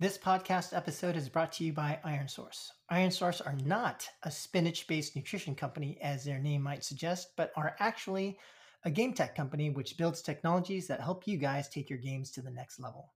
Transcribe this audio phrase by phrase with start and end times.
[0.00, 2.70] This podcast episode is brought to you by ironSource.
[2.90, 7.76] ironSource are not a spinach based nutrition company, as their name might suggest, but are
[7.80, 8.38] actually
[8.86, 12.40] a game tech company which builds technologies that help you guys take your games to
[12.40, 13.12] the next level.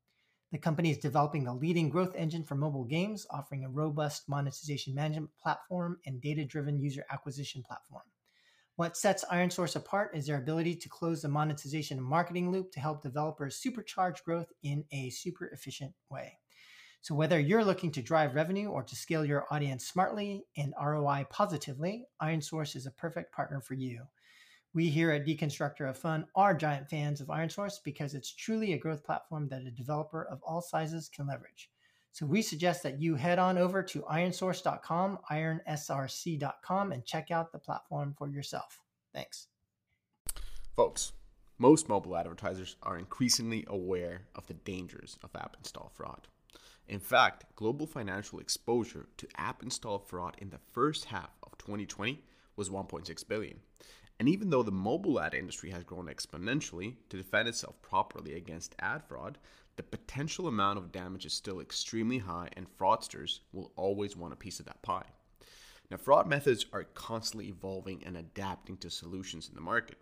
[0.53, 4.95] The company is developing the leading growth engine for mobile games, offering a robust monetization
[4.95, 8.05] management platform and data driven user acquisition platform.
[8.77, 12.81] What sets ironSource apart is their ability to close the monetization and marketing loop to
[12.81, 16.41] help developers supercharge growth in a super efficient way.
[17.05, 21.27] So, whether you're looking to drive revenue or to scale your audience smartly and ROI
[21.29, 24.05] positively, ironSource is a perfect partner for you.
[24.73, 28.79] We here at Deconstructor of Fun are giant fans of ironSource because it's truly a
[28.79, 31.71] growth platform that a developer of all sizes can leverage.
[32.13, 37.59] So we suggest that you head on over to ironsource.com, ironsrc.com, and check out the
[37.59, 38.81] platform for yourself.
[39.13, 39.49] Thanks.
[40.75, 41.13] Folks,
[41.59, 46.29] most mobile advertisers are increasingly aware of the dangers of app install fraud.
[46.89, 52.23] In fact, global financial exposure to app install fraud in the first half of 2020
[52.57, 53.61] was 1.6 billion.
[54.19, 58.77] And even though the mobile ad industry has grown exponentially to defend itself properly against
[58.79, 59.39] ad fraud,
[59.77, 64.37] the potential amount of damage is still extremely high, and fraudsters will always want a
[64.37, 65.07] piece of that pie.
[65.91, 69.99] Now, fraud methods are constantly evolving and adapting to solutions in the market.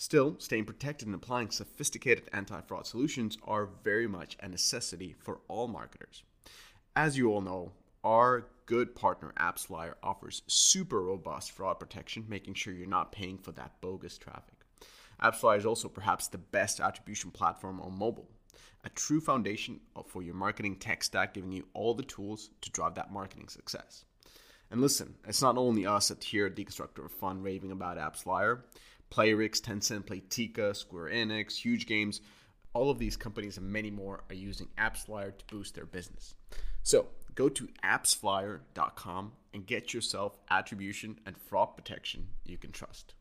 [0.00, 5.40] Still, staying protected and applying sophisticated anti fraud solutions are very much a necessity for
[5.48, 6.22] all marketers.
[6.94, 7.72] As you all know,
[8.04, 13.50] our good partner AppsFlyer offers super robust fraud protection, making sure you're not paying for
[13.52, 14.54] that bogus traffic.
[15.20, 18.30] AppsFlyer is also perhaps the best attribution platform on mobile,
[18.84, 22.94] a true foundation for your marketing tech stack, giving you all the tools to drive
[22.94, 24.04] that marketing success.
[24.70, 28.60] And listen, it's not only us at here Deconstructor of Fun raving about AppsFlyer.
[29.10, 32.20] Playrix, Tencent, Playtika, Square Enix, Huuuge Games,
[32.74, 36.34] all of these companies and many more are using AppsFlyer to boost their business.
[36.82, 43.14] So go to appsflyer.com and get yourself attribution and fraud protection you can trust.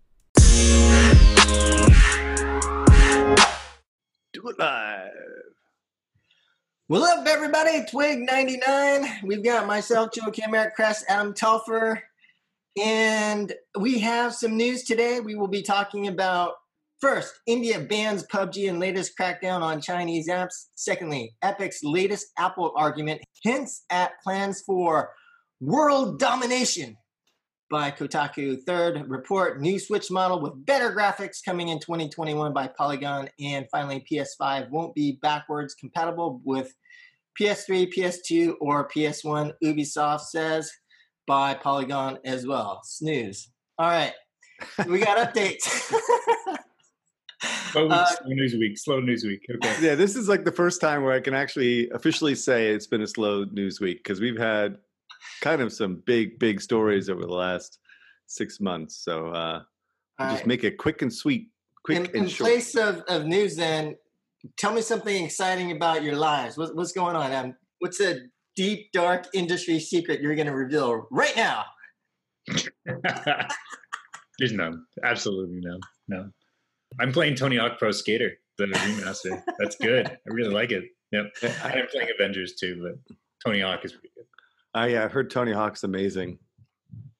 [4.33, 5.11] Do it live.
[6.89, 7.83] Well, up, everybody?
[7.89, 9.19] Twig 99.
[9.23, 12.01] We've got myself, Joe Kim, Kress, Adam Telfer,
[12.79, 15.19] and we have some news today.
[15.19, 16.53] We will be talking about
[16.99, 20.67] first, India bans PUBG and latest crackdown on Chinese apps.
[20.75, 25.11] Secondly, Epic's latest Apple argument hints at plans for
[25.59, 26.97] world domination
[27.69, 28.57] by Kotaku.
[28.65, 33.29] Third, report new Switch model with better graphics coming in 2021 by Polygon.
[33.39, 36.73] And finally, PS5 won't be backwards compatible with
[37.39, 39.53] PS3, PS2, or PS1.
[39.63, 40.71] Ubisoft says
[41.27, 42.81] by Polygon as well.
[42.83, 43.49] Snooze.
[43.77, 44.13] All right.
[44.88, 45.61] We got updates.
[47.71, 48.77] slow, week, uh, slow news week.
[48.79, 49.45] Slow news week.
[49.53, 49.75] Okay.
[49.85, 53.03] Yeah, this is like the first time where I can actually officially say it's been
[53.03, 54.79] a slow news week because we've had
[55.41, 57.77] kind of some big, big stories over the last
[58.25, 59.03] six months.
[59.03, 59.61] So uh,
[60.19, 61.49] we'll just make it quick and sweet.
[61.85, 62.49] Quick in, and in short.
[62.49, 63.95] place of, of news, then
[64.57, 66.57] tell me something exciting about your lives.
[66.57, 67.31] What, what's going on?
[67.31, 68.21] Um, what's a
[68.57, 71.63] deep, dark industry secret you're going to reveal right now?
[74.40, 74.85] There's none.
[75.03, 75.79] Absolutely none.
[76.09, 76.29] No.
[77.00, 79.41] I'm playing Tony Hawk Pro Skater, the remaster.
[79.59, 80.07] That's good.
[80.07, 80.85] I really like it.
[81.12, 81.25] Yep.
[81.63, 84.25] I'm playing Avengers too, but Tony Hawk is pretty good.
[84.74, 86.39] I uh, heard Tony Hawk's amazing.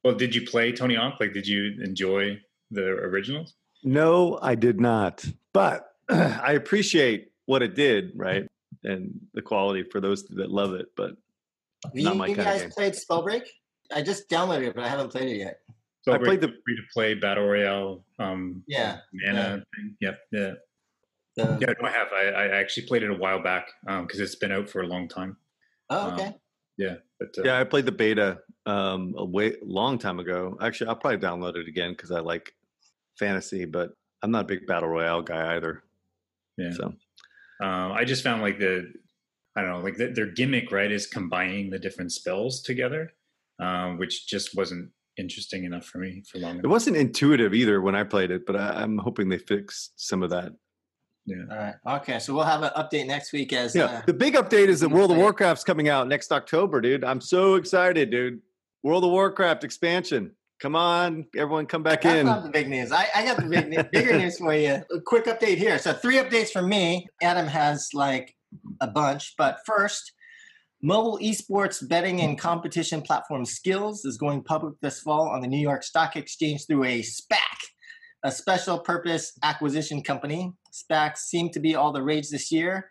[0.04, 1.18] Well, did you play Tony Hawk?
[1.20, 2.40] Like, did you enjoy
[2.72, 3.54] the originals?
[3.84, 5.26] No, I did not.
[5.54, 8.48] But I appreciate what it did, right?
[8.84, 11.12] And the quality for those that love it, but
[11.94, 13.44] you, my you guys played Spellbreak?
[13.92, 15.60] I just downloaded it, but I haven't played it yet.
[16.08, 18.06] Spellbreak, I played the free to play battle royale.
[18.20, 19.52] Um, yeah, mana yeah.
[19.76, 19.98] thing.
[20.02, 20.54] Yep, yeah.
[21.40, 22.08] Uh, yeah, no, I have.
[22.14, 24.82] I, I actually played it a while back um because um, it's been out for
[24.82, 25.38] a long time.
[25.90, 26.26] Oh, okay.
[26.26, 26.34] Um,
[26.78, 30.58] yeah, but uh, yeah, I played the beta um, a way long time ago.
[30.62, 32.54] Actually, I'll probably download it again because I like
[33.18, 35.84] fantasy, but I'm not a big battle royale guy either.
[36.58, 36.72] Yeah.
[36.72, 36.86] So
[37.62, 38.92] um, I just found like the
[39.58, 43.12] I don't know, like the, their gimmick, right, is combining the different spells together,
[43.60, 46.52] um, which just wasn't interesting enough for me for long.
[46.52, 46.66] Enough.
[46.66, 50.22] It wasn't intuitive either when I played it, but I, am hoping they fix some
[50.22, 50.52] of that.
[51.26, 51.38] Yeah.
[51.50, 51.76] All right.
[51.98, 52.20] Okay.
[52.20, 53.52] So we'll have an update next week.
[53.52, 56.80] As yeah, uh, the big update is that World of Warcraft's coming out next October,
[56.80, 57.04] dude.
[57.04, 58.40] I'm so excited, dude.
[58.84, 60.32] World of Warcraft expansion.
[60.60, 62.26] Come on, everyone, come back That's in.
[62.28, 62.92] Not the big news.
[62.92, 64.82] I, I got the big news, bigger news for you.
[64.92, 65.78] A quick update here.
[65.78, 67.08] So three updates from me.
[67.22, 68.37] Adam has like
[68.82, 70.14] a bunch, but first,
[70.82, 75.60] mobile esports betting and competition platform Skillz is going public this fall on the New
[75.60, 77.58] York Stock Exchange through a SPAC,
[78.24, 80.54] a special purpose acquisition company.
[80.72, 82.90] SPACs seem to be all the rage this year.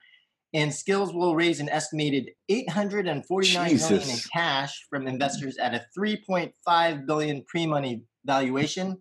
[0.54, 7.06] And Skillz will raise an estimated 849 million in cash from investors at a 3.5
[7.06, 8.96] billion pre-money valuation.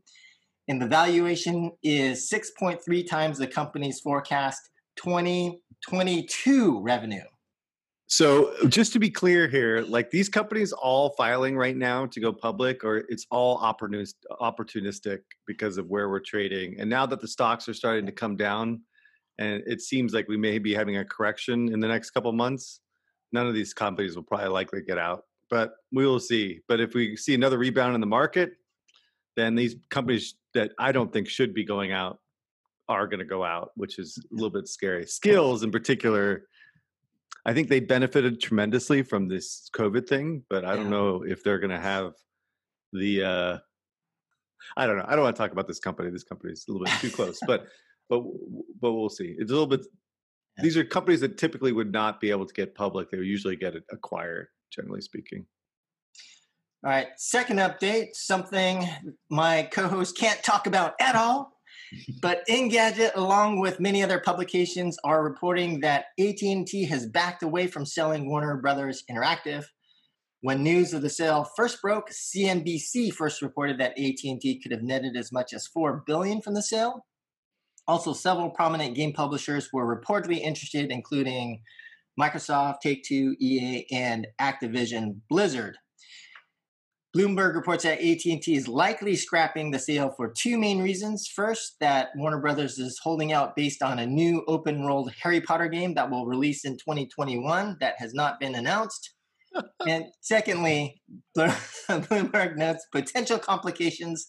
[0.68, 4.60] And the valuation is 6.3 times the company's forecast
[4.96, 7.24] 2022 revenue.
[8.08, 12.32] So just to be clear here, like these companies all filing right now to go
[12.32, 16.80] public, or it's all opportunistic because of where we're trading.
[16.80, 18.82] And now that the stocks are starting to come down,
[19.40, 22.80] and it seems like we may be having a correction in the next couple months,
[23.34, 25.24] none of these companies will probably likely get out.
[25.50, 26.62] But we will see.
[26.68, 28.54] But if we see another rebound in the market,
[29.36, 32.20] then these companies that I don't think should be going out
[32.88, 35.06] are going to go out, which is a little bit scary.
[35.06, 36.48] Skillz in particular.
[37.46, 41.60] I think they benefited tremendously from this COVID thing, but I don't know if they're
[41.60, 42.14] going to have
[42.94, 43.24] the.
[43.24, 43.58] uh
[44.78, 45.06] I don't know.
[45.08, 46.10] I don't want to talk about this company.
[46.10, 47.68] This company is a little bit too close, but
[48.10, 48.24] but
[48.82, 49.36] but we'll see.
[49.38, 49.82] It's a little bit.
[50.58, 50.64] Yeah.
[50.64, 53.12] These are companies that typically would not be able to get public.
[53.12, 55.46] They usually get it acquired, generally speaking.
[56.84, 58.88] All right, second update, something
[59.30, 61.55] my co-host can't talk about at all.
[62.22, 67.86] But Engadget, along with many other publications, are reporting that AT&T has backed away from
[67.86, 69.66] selling Warner Brothers Interactive.
[70.42, 75.16] When news of the sale first broke, CNBC first reported that AT&T could have netted
[75.18, 77.06] as much as four billion from the sale.
[77.88, 81.62] Also, several prominent game publishers were reportedly interested, including
[82.20, 85.78] Microsoft, Take-Two, EA, and Activision Blizzard.
[87.16, 91.30] Bloomberg reports that AT&T is likely scrapping the sale for two main reasons.
[91.34, 95.94] First, that Warner Brothers is holding out based on a new open-world Harry Potter game
[95.94, 99.14] that will release in 2021 that has not been announced.
[99.88, 101.02] and secondly,
[101.38, 104.28] Bloomberg notes potential complications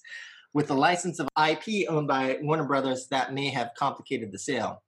[0.54, 4.84] with the license of IP owned by Warner Brothers that may have complicated the sale.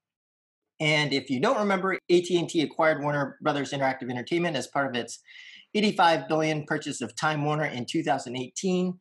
[0.79, 5.19] And if you don't remember, AT&T acquired Warner Brothers Interactive Entertainment as part of its
[5.75, 8.99] 85 billion purchase of Time Warner in 2018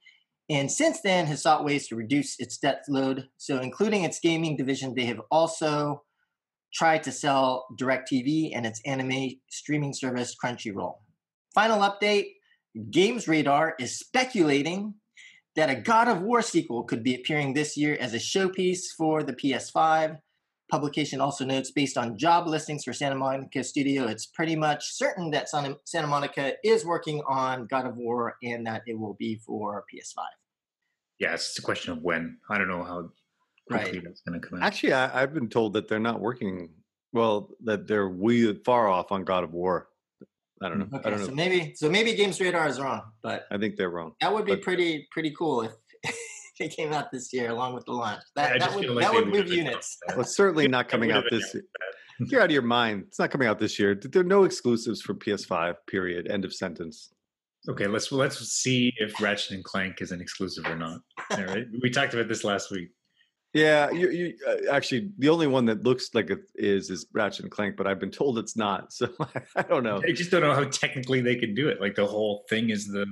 [0.50, 3.28] and since then has sought ways to reduce its debt load.
[3.38, 6.04] So including its gaming division they have also
[6.74, 10.96] tried to sell DirecTV and its anime streaming service Crunchyroll.
[11.54, 12.34] Final update
[12.92, 14.94] Games Radar is speculating
[15.56, 19.24] that a God of War sequel could be appearing this year as a showpiece for
[19.24, 20.20] the PS5
[20.70, 25.32] publication also notes based on job listings for Santa Monica Studio, it's pretty much certain
[25.32, 29.36] that Santa, Santa Monica is working on God of War and that it will be
[29.38, 30.24] for PS5.
[31.20, 32.38] Yeah, it's just a question of when.
[32.50, 33.10] I don't know how
[33.68, 34.04] quickly Right.
[34.04, 34.66] that's going to come out.
[34.66, 36.70] Actually, I, I've been told that they're not working.
[37.14, 39.88] Well, that they're way far off on God of War.
[40.62, 40.88] I don't know.
[40.92, 41.26] I Okay, don't know.
[41.28, 44.14] so maybe so maybe Games Radar is wrong, but I think they're wrong.
[44.22, 45.72] that would be But- pretty pretty cool if
[46.66, 48.22] it came out this year along with the launch.
[48.36, 49.98] Yeah, That that would like that would move units.
[50.10, 51.54] Well, it's certainly not coming out this.
[51.54, 52.32] announced that.
[52.32, 53.04] You're out of your mind.
[53.08, 53.94] It's not coming out this year.
[53.96, 55.76] There are no exclusives for PS5.
[55.88, 56.28] Period.
[56.32, 57.12] End of sentence.
[57.70, 61.02] Okay, let's let's see if Ratchet and Clank is an exclusive or not.
[61.32, 62.90] All right, we talked about this last week.
[63.58, 67.44] Yeah, you, you uh, actually the only one that looks like it is is Ratchet
[67.44, 68.92] and Clank, but I've been told it's not.
[68.98, 69.10] So
[69.56, 70.02] I don't know.
[70.08, 71.80] I just don't know how technically they could do it.
[71.80, 73.06] Like the whole thing is the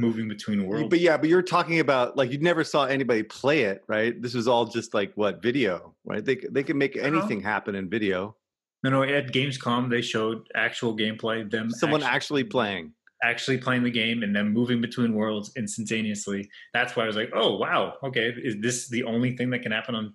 [0.00, 0.88] moving between worlds.
[0.90, 4.20] But yeah, but you're talking about like you never saw anybody play it, right?
[4.20, 6.24] This was all just like what video, right?
[6.24, 8.36] They they can make anything happen in video.
[8.82, 9.02] no, no.
[9.02, 11.48] At Gamescom, they showed actual gameplay.
[11.48, 12.92] Them Someone actually playing.
[13.22, 16.48] Actually playing the game and then moving between worlds instantaneously.
[16.72, 19.72] That's why I was like, oh wow, okay, is this the only thing that can
[19.72, 20.14] happen on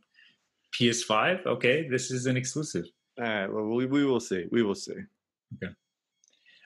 [0.80, 1.46] PS5?
[1.46, 2.86] Okay, this is an exclusive.
[3.20, 3.48] All right.
[3.48, 4.46] Well, we, we will see.
[4.52, 4.96] We will see.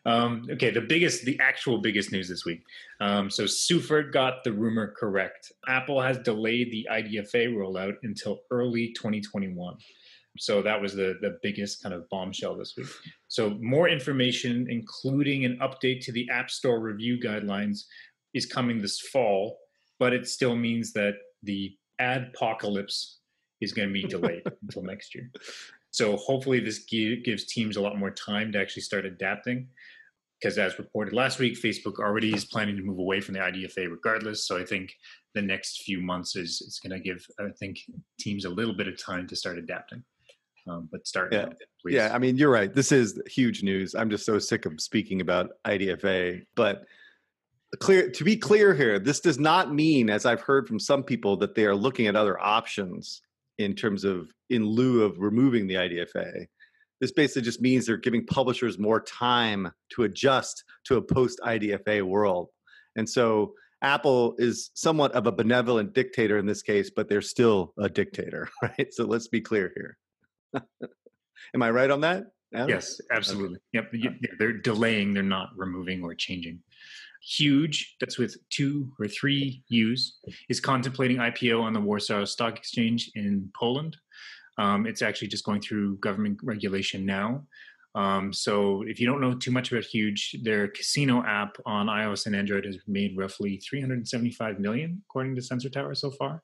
[0.05, 2.63] Um, okay, the biggest, the actual biggest news this week.
[3.01, 5.51] Um, so Seufert got the rumor correct.
[5.67, 9.75] Apple has delayed the IDFA rollout until early 2021.
[10.39, 12.87] So that was the the biggest kind of bombshell this week.
[13.27, 17.83] So more information, including an update to the App Store review guidelines,
[18.33, 19.57] is coming this fall.
[19.99, 23.15] But it still means that the adpocalypse
[23.61, 25.31] is going to be delayed until next year.
[25.91, 29.67] So hopefully this gi- gives teams a lot more time to actually start adapting
[30.39, 33.89] because as reported last week, Facebook already is planning to move away from the IDFA
[33.89, 34.47] regardless.
[34.47, 34.93] So I think
[35.33, 37.79] the next few months is is going to give I think
[38.19, 40.03] teams a little bit of time to start adapting.
[40.67, 41.49] Um, but start Yeah.
[41.81, 41.95] please.
[41.95, 42.73] Yeah, I mean, you're right.
[42.73, 43.95] This is huge news.
[43.95, 46.45] I'm just so sick of speaking about IDFA.
[46.55, 46.85] But
[47.79, 51.37] clear to be clear here, this does not mean, as I've heard from some people,
[51.37, 53.21] that they are looking at other options
[53.57, 56.47] in terms of in lieu of removing the IDFA.
[56.99, 62.01] This basically just means they're giving publishers more time to adjust to a post IDFA
[62.03, 62.49] world.
[62.95, 67.73] And so Apple is somewhat of a benevolent dictator in this case, but they're still
[67.77, 68.91] a dictator, right?
[68.91, 69.97] So let's be clear here.
[71.53, 72.25] Am I right on that?
[72.53, 72.69] Adam?
[72.69, 73.59] Yes, absolutely.
[73.73, 75.13] Yep, y- they're delaying.
[75.13, 76.59] They're not removing or changing.
[77.27, 83.11] Huuuge, that's with two or three U's, is contemplating IPO on the Warsaw Stock Exchange
[83.15, 83.97] in Poland.
[84.57, 87.43] Um, it's actually just going through government regulation now.
[87.95, 92.27] Um, so if you don't know too much about Huuuge, their casino app on iOS
[92.27, 96.43] and Android has made roughly 375 million, according to Sensor Tower so far.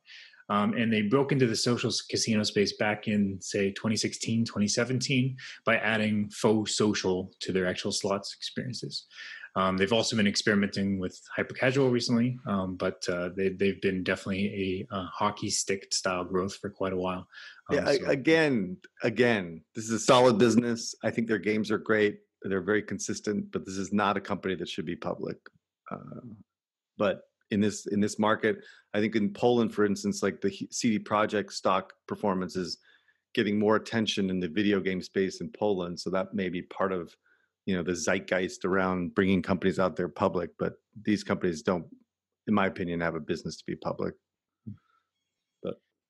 [0.50, 5.78] Um, and they broke into the social casino space back in, say, 2016, 2017 by
[5.78, 9.06] adding faux social to their actual slots experiences.
[9.56, 14.04] Um, they've also been experimenting with hyper casual recently, um, but uh, they, they've been
[14.04, 17.28] definitely a, uh hockey stick style growth for quite a while.
[17.70, 20.96] Um, Yeah, so- again, again, this is a solid business.
[21.04, 22.20] I think their games are great.
[22.42, 25.38] They're very consistent, but this is not a company that should be public.
[25.92, 26.34] Uh,
[26.98, 27.22] but
[27.54, 31.52] in this in this market, I think in Poland, for instance, like the CD Projekt
[31.52, 32.80] stock performance is
[33.34, 36.00] getting more attention in the video game space in Poland.
[36.00, 37.16] So that may be part of
[37.66, 40.50] you know the zeitgeist around bringing companies out there public.
[40.58, 40.74] But
[41.06, 41.86] these companies don't,
[42.48, 44.16] in my opinion, have a business to be public.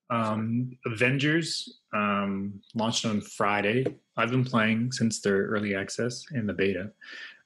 [0.09, 3.85] Um, Avengers um, launched on Friday.
[4.17, 6.91] I've been playing since their early access and the beta,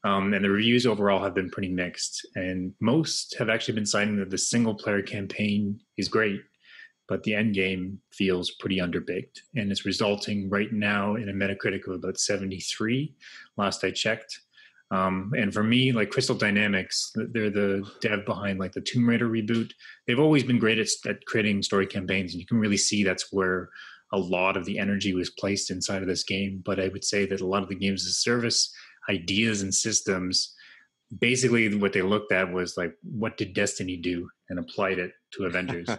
[0.04, 2.28] um, and the reviews overall have been pretty mixed.
[2.36, 6.42] And most have actually been citing that the single player campaign is great,
[7.08, 11.88] but the end game feels pretty underbaked, and it's resulting right now in a Metacritic
[11.88, 13.16] of about 73.
[13.56, 14.42] Last I checked.
[14.90, 19.28] Um, and for me, like Crystal Dynamics, they're the dev behind like the Tomb Raider
[19.28, 19.72] reboot.
[20.06, 23.32] They've always been great at, at creating story campaigns and you can really see that's
[23.32, 23.70] where
[24.14, 26.62] a lot of the energy was placed inside of this game.
[26.64, 28.74] But i would say that a lot of the games as a service
[29.10, 30.54] ideas and systems
[31.20, 35.46] basically what they looked at was like what did destiny do and applied it to
[35.46, 35.90] avengers?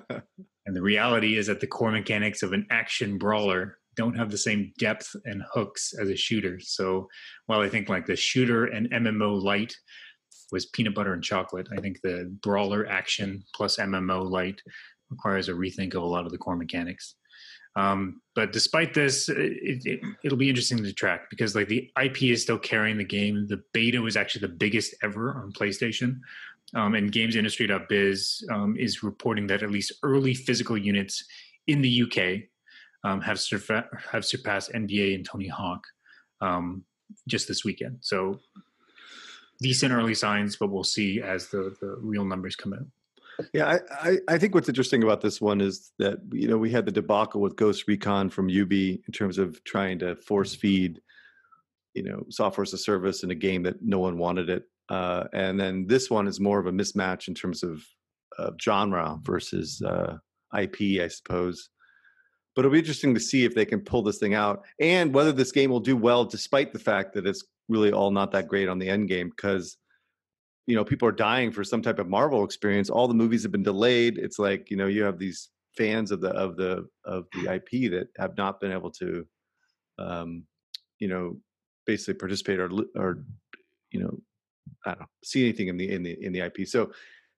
[0.68, 4.38] And the reality is that the core mechanics of an action brawler don't have the
[4.38, 7.06] same depth and hooks as a shooter so
[7.46, 9.74] while i think like the shooter and mmo light
[10.50, 11.68] was peanut butter and chocolate.
[11.76, 14.62] I think the brawler action plus MMO light
[15.10, 17.14] requires a rethink of a lot of the core mechanics.
[17.76, 19.36] Um, but despite this, it,
[19.84, 23.46] it, it'll be interesting to track because like the IP is still carrying the game.
[23.46, 26.20] The beta was actually the biggest ever on PlayStation.
[26.74, 31.24] Um, and GamesIndustry.biz um, is reporting that at least early physical units
[31.66, 32.48] in the UK
[33.04, 35.84] um, have, surfa- have surpassed NBA and Tony Hawk
[36.40, 36.84] um,
[37.26, 37.98] just this weekend.
[38.00, 38.38] So
[39.60, 42.86] decent early signs, but we'll see as the, the real numbers come out.
[43.52, 46.72] Yeah, I, I, I think what's interesting about this one is that you know we
[46.72, 51.00] had the debacle with Ghost Recon from Ubi in terms of trying to force feed,
[51.94, 55.24] you know, software as a service in a game that no one wanted it, uh,
[55.32, 57.84] and then this one is more of a mismatch in terms of,
[58.38, 60.16] of genre versus uh,
[60.58, 61.68] IP, I suppose.
[62.58, 65.30] But it'll be interesting to see if they can pull this thing out and whether
[65.30, 68.68] this game will do well, despite the fact that it's really all not that great
[68.68, 69.76] on the end game because
[70.66, 72.90] you know people are dying for some type of marvel experience.
[72.90, 74.18] All the movies have been delayed.
[74.18, 77.92] It's like you know you have these fans of the of the of the ip
[77.92, 79.24] that have not been able to
[80.00, 80.42] um
[80.98, 81.36] you know
[81.86, 83.22] basically participate or or
[83.92, 84.18] you know
[84.84, 86.90] i don't know see anything in the in the in the ip so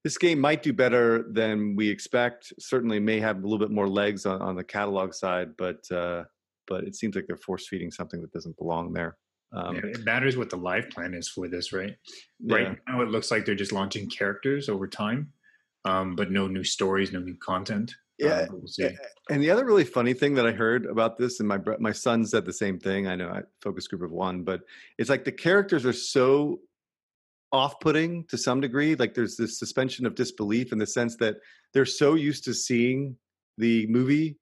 [0.04, 3.88] this game might do better than we expect certainly may have a little bit more
[3.88, 6.24] legs on, on the catalog side but uh
[6.66, 9.16] but it seems like they're force feeding something that doesn't belong there
[9.52, 11.96] um Yeah, it matters what the live plan is for this, right?
[12.38, 12.56] yeah.
[12.56, 15.32] Right now, it looks like they're just launching characters over time,
[15.84, 17.92] um, but no new stories, no new content.
[18.18, 18.90] Yeah, Um, we'll.
[19.30, 22.24] And the other really funny thing that I heard about this, and my my son
[22.26, 23.08] said the same thing.
[23.08, 24.60] I know I focus group of one, but
[24.98, 26.60] it's like the characters are so
[27.52, 28.94] off-putting to some degree.
[28.94, 31.36] Like there's this suspension of disbelief in the sense that
[31.72, 33.16] they're so used to seeing
[33.58, 34.36] the movie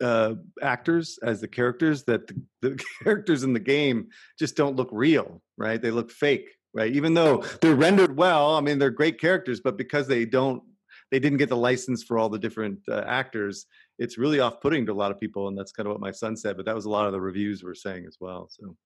[0.00, 4.08] uh, actors as the characters that the, the characters in the game
[4.38, 5.80] just don't look real, right?
[5.80, 6.92] They look fake, right?
[6.92, 8.56] Even though they're rendered well.
[8.56, 10.62] I mean, they're great characters, but because they don't
[11.10, 13.66] they didn't get the license for all the different uh, actors
[13.98, 16.36] it's really off-putting to a lot of people and that's kind of what my son
[16.36, 18.76] said but that was a lot of the reviews were saying as well so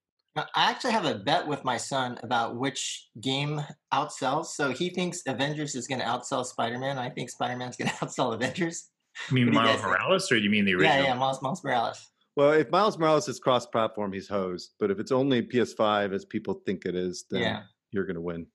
[0.54, 3.60] I actually have a bet with my son about which game
[3.92, 4.46] outsells.
[4.46, 6.98] So he thinks Avengers is going to outsell Spider-Man.
[6.98, 8.88] I think Spider-Man's going to outsell Avengers.
[9.28, 9.92] You mean What you Miles guys think?
[9.92, 10.96] Morales, or you mean the original?
[10.96, 12.06] Yeah, yeah, Miles, Miles Morales.
[12.36, 16.62] well if miles morales is cross-platform he's hosed but if it's only ps5 as people
[16.64, 17.62] think it is then Yeah.
[17.90, 18.46] you're going to win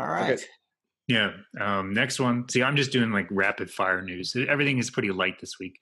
[0.00, 0.40] All right.
[1.08, 1.32] Yeah.
[1.60, 2.46] Um, next one.
[2.50, 4.36] See, I'm just doing like rapid fire news.
[4.48, 5.78] Everything is pretty light this week.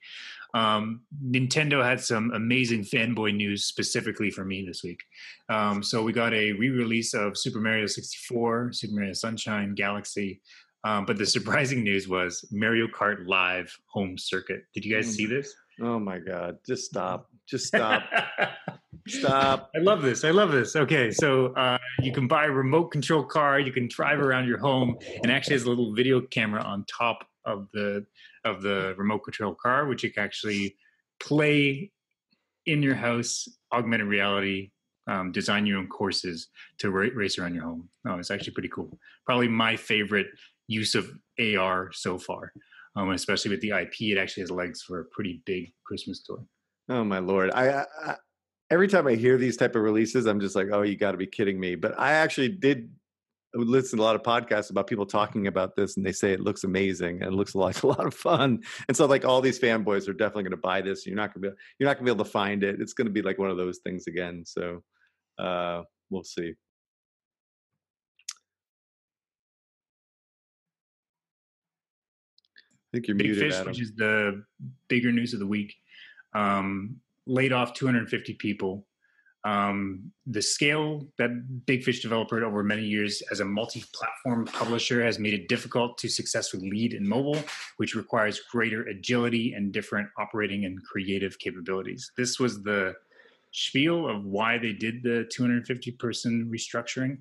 [0.54, 5.00] Um, Nintendo had some amazing fanboy news specifically for me this week.
[5.48, 10.40] Um, so we got a re-release of Super Mario 64, Super Mario Sunshine, Galaxy.
[10.84, 14.62] Um, but the surprising news was Mario Kart Live Home Circuit.
[14.74, 15.12] Did you guys Mm.
[15.12, 15.54] see this?
[15.82, 18.02] oh my god just stop Just stop.
[19.08, 19.70] stop.
[19.76, 20.24] I love this.
[20.24, 20.74] I love this.
[20.74, 23.60] Okay, so uh, you can buy a remote control car.
[23.60, 27.26] You can drive around your home, and actually has a little video camera on top
[27.44, 28.04] of the
[28.46, 30.76] of the remote control car, which you can actually
[31.20, 31.90] play
[32.66, 34.70] in your house, augmented reality,
[35.08, 36.48] um, design your own courses
[36.78, 37.88] to ra- race around your home.
[38.06, 38.98] Oh, it's actually pretty cool.
[39.24, 40.26] Probably my favorite
[40.66, 42.52] use of AR so far,
[42.96, 43.94] um, especially with the IP.
[44.00, 46.42] It actually has legs for a pretty big Christmas toy.
[46.88, 47.50] Oh my lord!
[47.52, 48.16] I, I
[48.70, 51.18] every time I hear these type of releases, I'm just like, oh, you got to
[51.18, 51.74] be kidding me.
[51.74, 52.90] But I actually did
[53.64, 56.40] listen to a lot of podcasts about people talking about this, and they say it
[56.40, 58.62] looks amazing and it looks like a lot of fun.
[58.88, 61.06] And so, like all these fanboys are definitely going to buy this.
[61.06, 62.80] You're not going to be you're not going to be able to find it.
[62.80, 64.44] It's going to be like one of those things again.
[64.46, 64.82] So
[65.38, 66.54] uh, we'll see.
[72.86, 73.68] I think you're Big muted, Fish, Adam.
[73.68, 74.44] which is the
[74.88, 75.74] bigger news of the week,
[76.34, 76.96] um,
[77.26, 78.86] laid off 250 people.
[79.46, 81.30] Um, the scale that
[81.66, 86.08] Big Fish developed over many years as a multi-platform publisher has made it difficult to
[86.08, 87.38] successfully lead in mobile,
[87.76, 92.10] which requires greater agility and different operating and creative capabilities.
[92.16, 92.96] This was the
[93.52, 97.18] spiel of why they did the 250 person restructuring.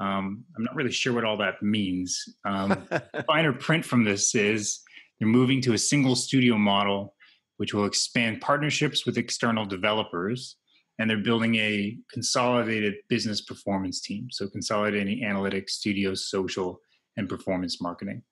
[0.00, 2.20] Um, I'm not really sure what all that means.
[2.44, 2.84] Um,
[3.28, 4.80] finer print from this is
[5.20, 7.14] they're moving to a single studio model,
[7.58, 10.56] which will expand partnerships with external developers.
[11.00, 14.28] And they're building a consolidated business performance team.
[14.30, 16.80] So, consolidating analytics, studio, social,
[17.16, 18.22] and performance marketing.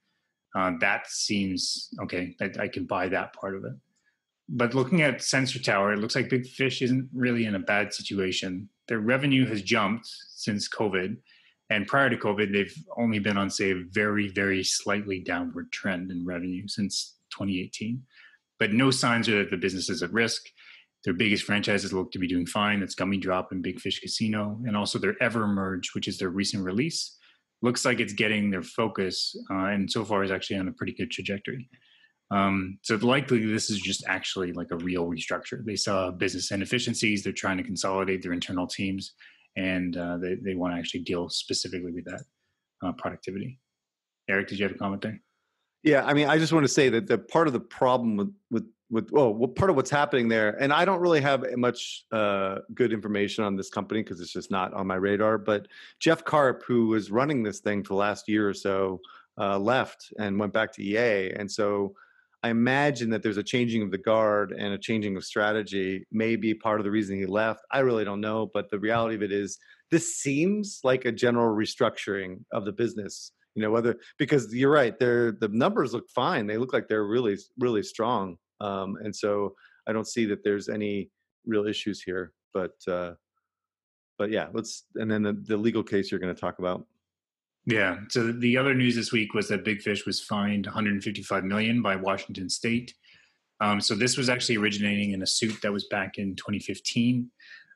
[0.55, 2.37] Uh, that seems okay.
[2.41, 3.73] I, I can buy that part of it.
[4.49, 7.93] But looking at Sensor Tower, it looks like Big Fish isn't really in a bad
[7.93, 8.69] situation.
[8.87, 11.17] Their revenue has jumped since COVID.
[11.71, 16.11] And prior to COVID, they've only been on, say, a very, very slightly downward trend
[16.11, 18.03] in revenue since 2018.
[18.59, 20.47] But no signs are that the business is at risk.
[21.09, 22.81] Their biggest franchises look to be doing fine.
[22.81, 24.61] That's Gummy Drop and Big Fish Casino.
[24.67, 27.17] And also their Ever Merge, which is their recent release,
[27.63, 30.93] looks like it's getting their focus uh, and so far is actually on a pretty
[30.93, 31.67] good trajectory.
[32.31, 35.65] Um, so likely this is just actually like a real restructure.
[35.65, 37.25] They saw business inefficiencies.
[37.25, 39.15] They're trying to consolidate their internal teams,
[39.57, 42.23] and uh, they they want to actually deal specifically with that
[42.85, 43.59] uh, productivity.
[44.29, 45.19] Eric, did you have a comment there?
[45.83, 48.35] Yeah, I mean, I just want to say that the part of the problem with
[48.51, 52.05] with with well, well part of what's happening there, and I don't really have much
[52.13, 55.39] uh, good information on this company because it's just not on my radar.
[55.39, 55.69] But
[56.01, 59.01] Jeff Karp, who was running this thing for the last year or so,
[59.39, 61.95] uh, left and went back to EA, and so
[62.43, 66.07] I imagine that there's a changing of the guard and a changing of strategy.
[66.13, 67.65] Maybe part of the reason he left.
[67.73, 69.59] I really don't know, but the reality of it is,
[69.91, 74.99] this seems like a general restructuring of the business you know whether because you're right
[75.01, 79.55] they're the numbers look fine they look like they're really really strong um, and so
[79.87, 81.11] i don't see that there's any
[81.47, 83.13] real issues here but uh
[84.19, 86.87] but yeah let's and then the, the legal case you're going to talk about
[87.69, 87.99] Yeah.
[88.09, 91.97] So the other news this week was that Big Fish was fined 155 million by
[91.97, 92.95] Washington State.
[93.61, 97.31] Um, so this was actually originating in a suit that was back in 2015.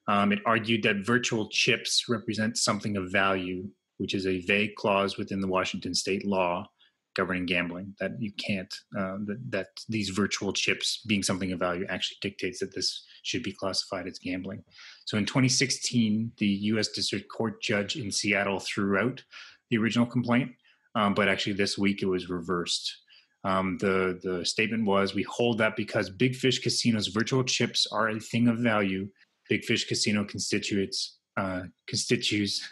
[0.08, 3.68] Um, it argued that virtual chips represent something of value,
[3.98, 6.66] which is a vague clause within the Washington State law
[7.14, 11.86] governing gambling that you can't uh, that, that these virtual chips being something of value
[11.88, 14.62] actually dictates that this should be classified as gambling.
[15.04, 16.88] So in 2016, the U.S.
[16.88, 19.22] District Court judge in Seattle threw out
[19.70, 20.52] the original complaint,
[20.94, 22.98] um, but actually this week it was reversed.
[23.44, 28.08] Um, the the statement was, "We hold that because Big Fish Casino's virtual chips are
[28.08, 29.08] a thing of value.
[29.48, 32.62] Big Fish Casino constitutes uh, constitutes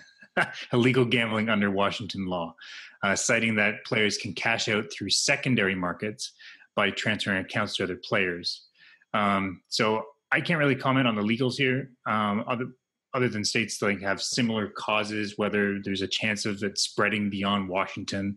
[0.73, 2.55] illegal gambling under Washington law,
[3.03, 6.33] uh, citing that players can cash out through secondary markets
[6.77, 8.67] by transferring accounts to other players.
[9.15, 12.67] Um, so I can't really comment on the legals here, um, other
[13.13, 17.69] other than states like have similar causes, whether there's a chance of it spreading beyond
[17.69, 18.37] Washington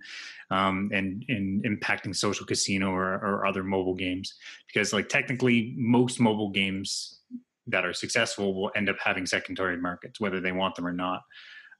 [0.50, 4.34] um, and, and impacting social casino or, or other mobile games.
[4.68, 7.20] Because like technically, most mobile games
[7.68, 11.22] that are successful will end up having secondary markets, whether they want them or not.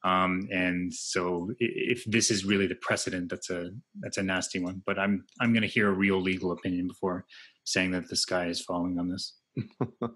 [0.04, 4.82] Um, and so, if this is really the precedent, that's a that's a nasty one.
[4.86, 7.26] But I'm I'm going to hear a real legal opinion before
[7.64, 9.38] saying that the sky is falling on this.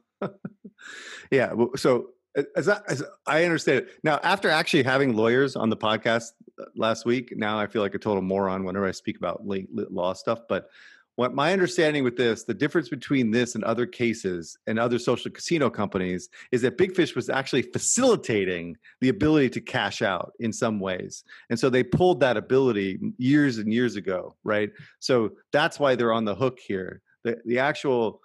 [1.31, 2.09] yeah so
[2.55, 6.65] as I, as I understand it now after actually having lawyers on the podcast uh,
[6.75, 9.85] last week now i feel like a total moron whenever i speak about la- la-
[9.89, 10.69] law stuff but
[11.17, 15.29] what my understanding with this the difference between this and other cases and other social
[15.29, 20.53] casino companies is that big fish was actually facilitating the ability to cash out in
[20.53, 21.23] some ways.
[21.49, 24.69] And so they pulled that ability years and years ago right?
[24.99, 27.01] So that's why they're on the hook here.
[27.23, 28.21] The, the actual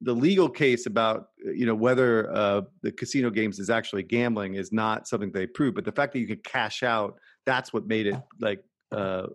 [0.00, 4.72] the legal case about you know whether uh, the casino games is actually gambling is
[4.72, 8.06] not something they prove, but the fact that you can cash out that's what made
[8.06, 9.26] it like uh,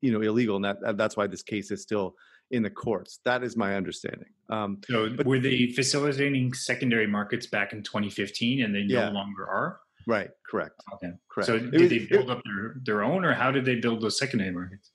[0.00, 2.14] you know illegal, and that that's why this case is still
[2.50, 3.20] in the courts.
[3.24, 4.28] That is my understanding.
[4.48, 9.06] Um, so but- were they facilitating secondary markets back in 2015 and they Yeah.
[9.08, 9.80] no longer are?
[10.06, 11.12] right, correct, Okay.
[11.28, 11.46] correct.
[11.46, 14.00] So did was- they it- build up their, their own or how did they build
[14.00, 14.90] those secondary markets?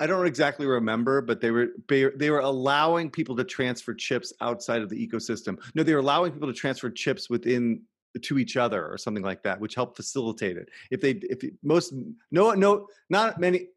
[0.00, 4.32] I don't exactly remember, but they were they, they were allowing people to transfer chips
[4.40, 5.60] outside of the ecosystem.
[5.76, 7.82] No, they were allowing people to transfer chips within
[8.22, 10.68] to each other or something like that, which helped facilitate it.
[10.90, 11.92] If they if most
[12.32, 13.68] no no not many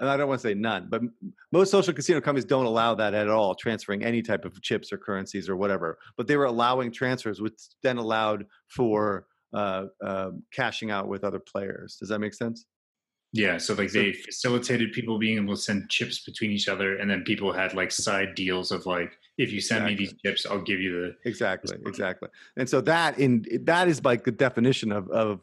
[0.00, 1.02] I don't want to say none, but
[1.50, 4.98] most social casino companies don't allow that at all, transferring any type of chips or
[4.98, 5.98] currencies or whatever.
[6.16, 11.40] But they were allowing transfers, which then allowed for uh, uh, cashing out with other
[11.40, 11.96] players.
[11.96, 12.66] Does that make sense?
[13.32, 16.96] Yeah, so like So- they facilitated people being able to send chips between each other,
[16.96, 20.46] and then people had like side deals of like, if you send me these chips,
[20.46, 21.28] I'll give you the.
[21.28, 25.40] exactly exactly and so that in that is like the definition of of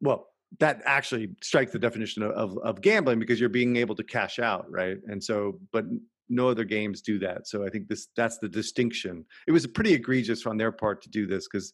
[0.00, 4.04] well that actually strikes the definition of, of of gambling because you're being able to
[4.04, 4.98] cash out right?
[5.06, 5.84] And so but
[6.28, 7.46] no other games do that.
[7.46, 9.24] So i think this that's the distinction.
[9.46, 11.72] It was pretty egregious on their part to do this because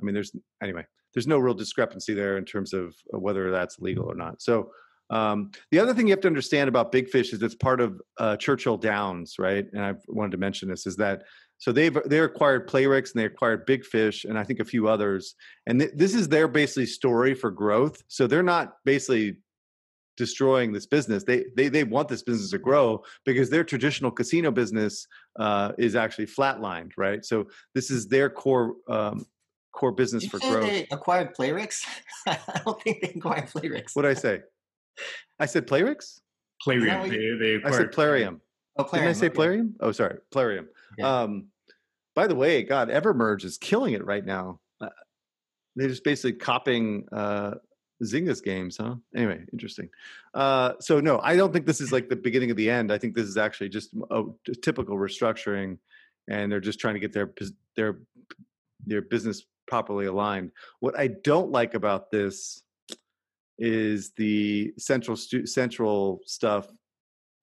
[0.00, 4.04] i mean there's anyway there's no real discrepancy there in terms of whether that's legal
[4.04, 4.42] or not.
[4.42, 4.70] So
[5.10, 8.00] um, the other thing you have to understand about big fish is it's part of
[8.18, 11.22] uh, churchill downs right and i wanted to mention this is that
[11.58, 14.88] so they've they acquired Playrix and they acquired Big Fish and I think a few
[14.88, 15.34] others.
[15.66, 18.02] And th- this is their basically story for growth.
[18.08, 19.36] So they're not basically
[20.16, 21.24] destroying this business.
[21.24, 25.06] They they they want this business to grow because their traditional casino business
[25.38, 27.24] uh, is actually flatlined, right?
[27.24, 29.24] So this is their core um,
[29.72, 30.68] core business Did for growth.
[30.68, 31.84] they acquired Playrix?
[32.26, 33.94] I don't think they acquired Playrix.
[33.94, 34.42] What did I say?
[35.38, 36.20] I said Playrix.
[36.62, 37.08] Plarium.
[37.08, 38.40] They, they I said acquired Plarium.
[38.76, 39.34] Oh, Didn't I say okay.
[39.34, 39.76] Plarium?
[39.80, 40.68] Oh, sorry, Plarium.
[40.98, 41.22] Yeah.
[41.22, 41.46] Um,
[42.14, 44.60] by the way, God, Evermerge is killing it right now.
[44.80, 44.88] Uh,
[45.76, 47.54] they're just basically copying uh,
[48.02, 48.96] Zynga's games, huh?
[49.14, 49.88] Anyway, interesting.
[50.32, 52.92] Uh, so no, I don't think this is like the beginning of the end.
[52.92, 55.78] I think this is actually just a, a typical restructuring,
[56.28, 57.32] and they're just trying to get their
[57.76, 57.98] their
[58.86, 60.50] their business properly aligned.
[60.80, 62.63] What I don't like about this
[63.58, 66.68] is the central stu- central stuff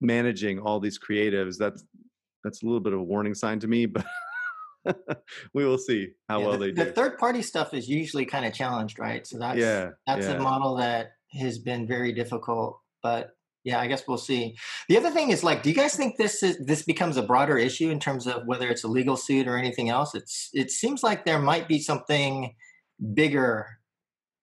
[0.00, 1.56] managing all these creatives.
[1.58, 1.84] That's
[2.44, 4.04] that's a little bit of a warning sign to me, but
[5.54, 6.84] we will see how Yeah, well the, they do.
[6.84, 9.26] the third party stuff is usually kind of challenged, right?
[9.26, 10.32] So that's yeah, that's yeah.
[10.32, 12.78] a model that has been very difficult.
[13.02, 13.30] But
[13.64, 14.56] yeah, I guess we'll see.
[14.88, 17.56] The other thing is like, do you guys think this is this becomes a broader
[17.56, 20.14] issue in terms of whether it's a legal suit or anything else?
[20.14, 22.54] It's it seems like there might be something
[23.14, 23.66] bigger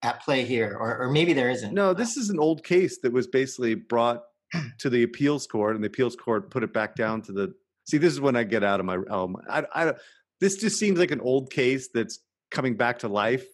[0.02, 1.74] at play here, or, or maybe there isn't.
[1.74, 4.24] No, this is an old case that was basically brought
[4.80, 7.54] to the appeals court, and the appeals court put it back down to the.
[7.86, 9.46] See, this is when I get out of my element.
[9.50, 9.98] I, I, don't-
[10.40, 13.46] this just seems like an old case that's coming back to life,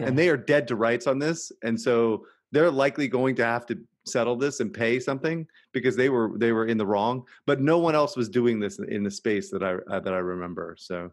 [0.00, 0.08] Okay.
[0.08, 3.66] and they are dead to rights on this, and so they're likely going to have
[3.66, 7.22] to settle this and pay something because they were they were in the wrong.
[7.46, 10.18] But no one else was doing this in the space that I uh, that I
[10.18, 10.74] remember.
[10.78, 11.12] So,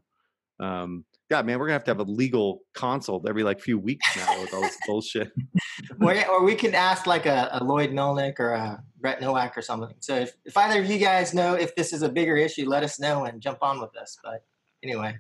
[0.60, 4.06] um, yeah, man, we're gonna have to have a legal consult every like few weeks
[4.18, 5.32] now with all this bullshit.
[6.02, 9.62] or, or we could ask like a, a Lloyd Melnick or a Brett Nowak or
[9.62, 9.96] something.
[10.00, 12.84] So if, if either of you guys know if this is a bigger issue, let
[12.84, 14.18] us know and jump on with us.
[14.24, 14.44] But
[14.84, 15.18] anyway,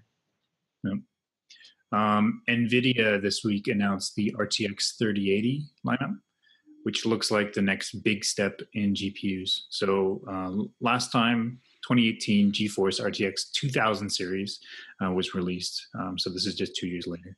[1.92, 6.16] Um, NVIDIA this week announced the RTX 3080 lineup,
[6.84, 9.62] which looks like the next big step in GPUs.
[9.70, 14.60] So uh, last time, 2018 GeForce RTX 2000 series
[15.04, 15.88] uh, was released.
[15.98, 17.36] Um, so this is just two years later.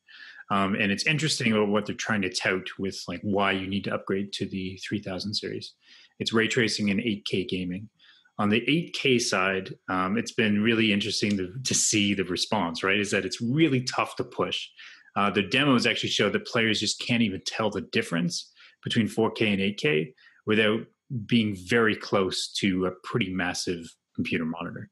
[0.49, 3.85] Um, and it's interesting about what they're trying to tout with like why you need
[3.85, 5.73] to upgrade to the 3000 series.
[6.19, 7.89] It's ray tracing and 8K gaming.
[8.37, 12.99] On the 8K side, um, it's been really interesting to, to see the response, right?
[12.99, 14.67] Is that it's really tough to push.
[15.15, 18.51] Uh, the demos actually show that players just can't even tell the difference
[18.83, 20.13] between 4K and 8K
[20.45, 20.81] without
[21.25, 24.89] being very close to a pretty massive computer monitor.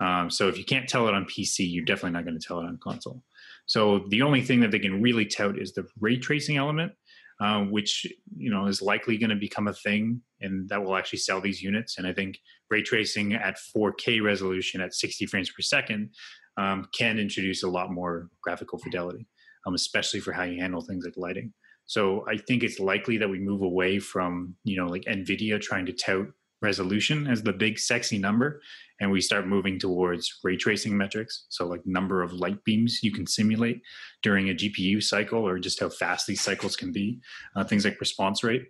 [0.00, 2.60] Um, so if you can't tell it on PC, you're definitely not going to tell
[2.60, 3.22] it on console.
[3.66, 6.92] So the only thing that they can really tout is the ray tracing element,
[7.40, 11.18] uh, which you know is likely going to become a thing, and that will actually
[11.18, 11.98] sell these units.
[11.98, 12.38] And I think
[12.70, 16.10] ray tracing at 4K resolution at 60 frames per second
[16.56, 19.26] um, can introduce a lot more graphical fidelity,
[19.66, 21.52] um, especially for how you handle things like lighting.
[21.86, 25.86] So I think it's likely that we move away from you know like Nvidia trying
[25.86, 26.28] to tout
[26.60, 28.60] resolution as the big sexy number
[29.00, 33.12] and we start moving towards ray tracing metrics so like number of light beams you
[33.12, 33.80] can simulate
[34.22, 37.20] during a gpu cycle or just how fast these cycles can be
[37.56, 38.64] uh, things like response rate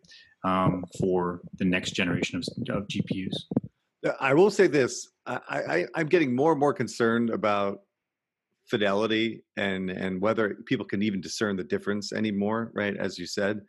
[0.45, 3.33] um, for the next generation of, of gpus
[4.21, 7.81] I will say this: I, I I'm getting more and more concerned about
[8.67, 12.71] fidelity and and whether people can even discern the difference anymore.
[12.75, 13.61] Right, as you said.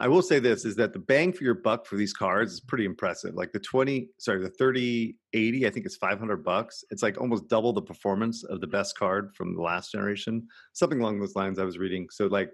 [0.00, 2.60] I will say this is that the bang for your buck for these cards is
[2.60, 3.34] pretty impressive.
[3.34, 6.84] Like the 20, sorry, the 30 80, I think it's 500 bucks.
[6.90, 10.46] It's like almost double the performance of the best card from the last generation.
[10.72, 12.08] Something along those lines I was reading.
[12.10, 12.52] So like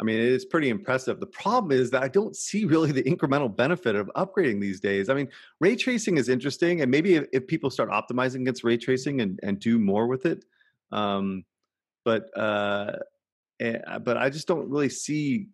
[0.00, 1.20] I mean, it is pretty impressive.
[1.20, 5.10] The problem is that I don't see really the incremental benefit of upgrading these days.
[5.10, 5.28] I mean,
[5.60, 9.38] ray tracing is interesting, and maybe if, if people start optimizing against ray tracing and,
[9.42, 10.46] and do more with it,
[10.90, 11.44] um,
[12.06, 12.92] but uh,
[13.60, 15.48] eh, but I just don't really see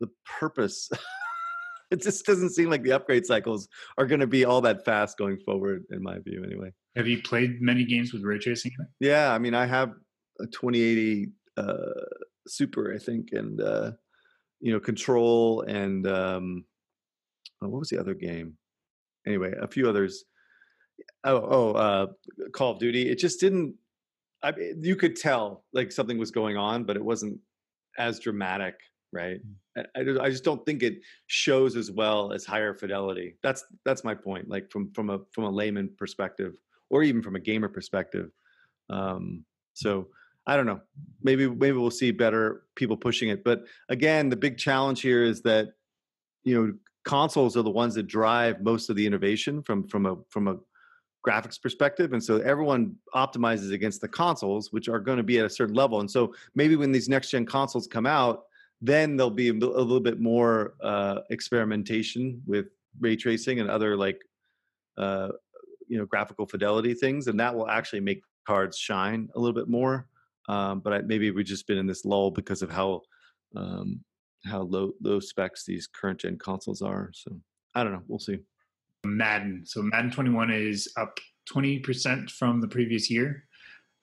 [0.00, 0.90] the purpose.
[1.90, 5.18] it just doesn't seem like the upgrade cycles are going to be all that fast
[5.18, 6.72] going forward, in my view, anyway.
[6.96, 8.72] Have you played many games with ray tracing?
[9.00, 9.90] Yeah, I mean, I have
[10.40, 11.74] a 2080 uh,
[12.48, 13.92] Super, I think, and uh,
[14.60, 16.64] you know, Control, and um,
[17.62, 18.56] oh, what was the other game?
[19.26, 20.24] Anyway, a few others.
[21.24, 22.06] Oh, oh, uh,
[22.52, 23.10] Call of Duty.
[23.10, 23.74] It just didn't.
[24.42, 27.40] I you could tell like something was going on, but it wasn't
[27.98, 28.74] as dramatic
[29.12, 29.40] right?
[29.76, 30.18] Mm.
[30.20, 33.36] I, I just don't think it shows as well as higher fidelity.
[33.42, 34.48] That's that's my point.
[34.48, 36.54] Like from from a from a layman perspective,
[36.90, 38.30] or even from a gamer perspective.
[38.90, 40.08] Um, so
[40.46, 40.80] I don't know.
[41.22, 43.44] Maybe maybe we'll see better people pushing it.
[43.44, 45.68] But again, the big challenge here is that
[46.44, 46.72] you know
[47.04, 50.56] consoles are the ones that drive most of the innovation from from a from a
[51.26, 55.44] graphics perspective and so everyone optimizes against the consoles which are going to be at
[55.44, 58.44] a certain level and so maybe when these next gen consoles come out
[58.80, 62.66] then there'll be a little bit more uh, experimentation with
[63.00, 64.22] ray tracing and other like
[64.98, 65.28] uh,
[65.88, 69.68] you know graphical fidelity things, and that will actually make cards shine a little bit
[69.68, 70.06] more.
[70.48, 73.02] Um, but I, maybe we've just been in this lull because of how
[73.56, 74.00] um,
[74.44, 77.10] how low low specs these current gen consoles are.
[77.14, 77.40] So
[77.74, 78.02] I don't know.
[78.06, 78.38] We'll see.
[79.04, 79.62] Madden.
[79.64, 81.18] So Madden 21 is up
[81.52, 83.44] 20% from the previous year.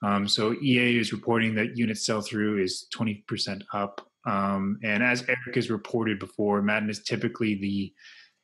[0.02, 5.22] Um, so EA is reporting that unit sell through is 20% up um, and as
[5.28, 7.92] Eric has reported before, Madden is typically the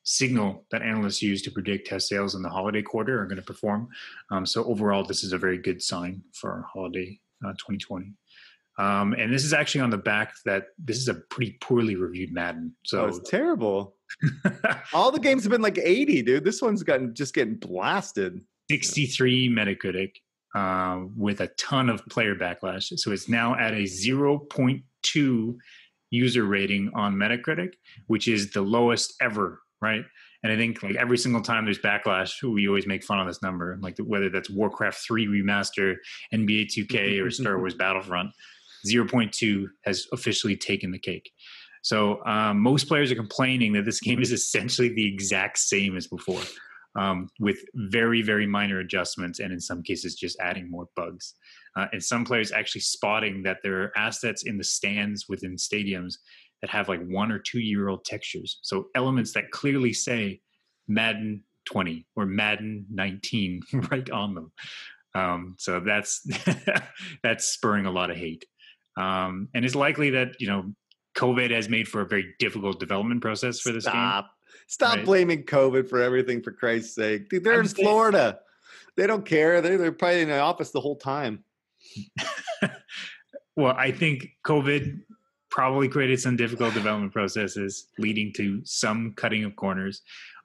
[0.03, 3.43] signal that analysts use to predict how sales in the holiday quarter are going to
[3.43, 3.89] perform.
[4.31, 8.13] Um, so overall, this is a very good sign for holiday uh, 2020.
[8.79, 12.33] Um, and this is actually on the back that this is a pretty poorly reviewed
[12.33, 12.75] Madden.
[12.85, 13.97] So oh, it's terrible.
[14.95, 16.45] All the games have been like 80, dude.
[16.45, 18.41] This one's gotten just getting blasted.
[18.71, 20.13] 63 Metacritic
[20.55, 22.99] uh, with a ton of player backlash.
[22.99, 25.59] So it's now at a 0.2 two
[26.11, 27.75] user rating on Metacritic,
[28.07, 30.05] which is the lowest ever, right?
[30.43, 33.43] And I think like every single time there's backlash, we always make fun of this
[33.43, 35.97] number, like whether that's Warcraft 3 remaster,
[36.33, 38.31] NBA 2K, or Star Wars Battlefront,
[38.87, 41.31] 0.2 has officially taken the cake.
[41.83, 46.07] So um, most players are complaining that this game is essentially the exact same as
[46.07, 46.43] before,
[46.99, 51.35] um, with very very minor adjustments, and in some cases just adding more bugs
[51.77, 56.15] uh, and some players actually spotting that there are assets in the stands within stadiums
[56.61, 58.59] that have like one or two year old textures.
[58.63, 60.41] So elements that clearly say
[60.89, 64.53] Madden 20 or Madden 19 right on them.
[65.15, 66.27] Um, so that's
[67.23, 68.45] that's spurring a lot of hate.
[68.97, 70.73] Um, and it's likely that you know
[71.17, 74.25] COVID has made for a very difficult development process for this Stop.
[74.25, 74.31] game.
[74.71, 75.05] Stop right?
[75.05, 77.29] blaming COVID for everything for Christ's sake.
[77.29, 78.39] Dude, they're I'm in saying, Florida.
[78.97, 79.61] They don't care.
[79.61, 81.43] They're, they're probably in the office the whole time.
[83.57, 85.01] well, I think COVID
[85.51, 90.03] probably created some difficult development processes, leading to some cutting of corners.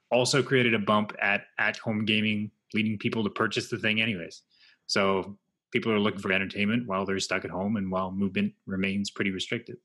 [0.10, 4.42] Also created a bump at at home gaming, leading people to purchase the thing anyways.
[4.88, 5.38] So
[5.72, 9.30] people are looking for entertainment while they're stuck at home and while movement remains pretty
[9.30, 9.78] restricted.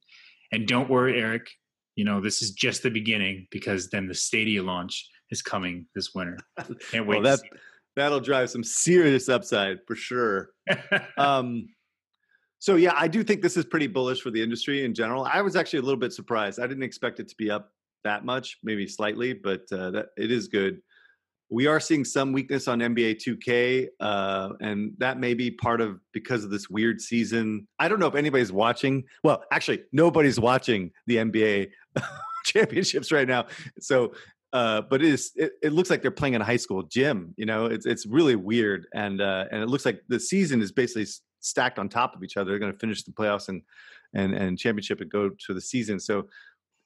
[0.50, 1.50] And don't worry, Eric.
[2.00, 6.14] You know this is just the beginning because then the Stadia launch is coming this
[6.14, 6.38] winter.
[6.90, 7.20] Can't wait.
[7.20, 7.40] well, that
[7.94, 10.48] that'll drive some serious upside for sure.
[11.18, 11.68] um,
[12.58, 15.28] so yeah, I do think this is pretty bullish for the industry in general.
[15.30, 16.58] I was actually a little bit surprised.
[16.58, 17.70] I didn't expect it to be up
[18.04, 20.80] that much, maybe slightly, but uh, that it is good.
[21.50, 26.00] We are seeing some weakness on NBA 2K, uh, and that may be part of
[26.12, 27.66] because of this weird season.
[27.78, 29.04] I don't know if anybody's watching.
[29.24, 31.70] Well, actually, nobody's watching the NBA
[32.44, 33.46] championships right now.
[33.80, 34.12] So
[34.52, 37.34] uh, but it is it, it, looks like they're playing in a high school gym.
[37.36, 40.72] You know, it's it's really weird, and uh, and it looks like the season is
[40.72, 41.06] basically
[41.40, 42.50] stacked on top of each other.
[42.50, 43.62] They're going to finish the playoffs and
[44.12, 46.00] and and championship and go to the season.
[46.00, 46.26] So,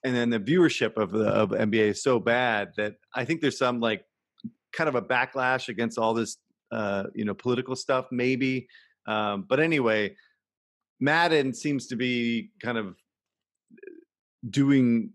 [0.05, 3.59] and then the viewership of the of NBA is so bad that I think there's
[3.59, 4.05] some like
[4.75, 6.39] kind of a backlash against all this
[6.71, 8.69] uh, you know political stuff, maybe.
[9.07, 10.17] Um, but anyway,
[11.01, 12.97] Madden seems to be kind of
[14.49, 15.11] doing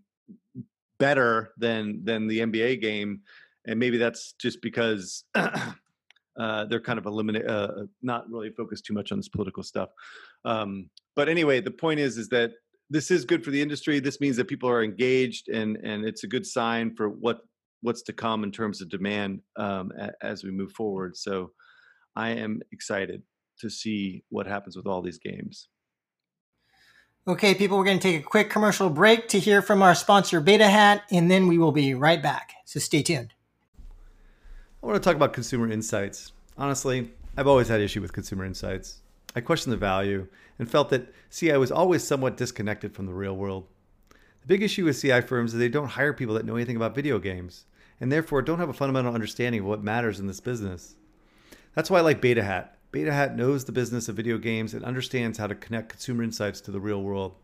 [0.98, 3.20] better than than the NBA game,
[3.66, 8.94] and maybe that's just because uh, they're kind of eliminate, uh, not really focused too
[8.94, 9.90] much on this political stuff.
[10.44, 12.52] Um, but anyway, the point is, is that
[12.88, 14.00] this is good for the industry.
[14.00, 17.40] This means that people are engaged, and and it's a good sign for what
[17.82, 21.16] what's to come in terms of demand um, a, as we move forward.
[21.16, 21.52] So,
[22.16, 23.22] I am excited
[23.60, 25.68] to see what happens with all these games.
[27.28, 30.40] Okay, people, we're going to take a quick commercial break to hear from our sponsor,
[30.40, 32.54] Beta Hat, and then we will be right back.
[32.64, 33.34] So stay tuned.
[34.82, 36.32] I want to talk about consumer insights.
[36.56, 39.02] Honestly, I've always had issue with consumer insights.
[39.36, 40.26] I questioned the value
[40.58, 43.66] and felt that CI was always somewhat disconnected from the real world.
[44.42, 46.94] The big issue with CI firms is they don't hire people that know anything about
[46.94, 47.66] video games
[48.00, 50.96] and therefore don't have a fundamental understanding of what matters in this business.
[51.74, 52.78] That's why I like Beta Hat.
[52.90, 56.60] Beta Hat knows the business of video games and understands how to connect consumer insights
[56.62, 57.34] to the real world.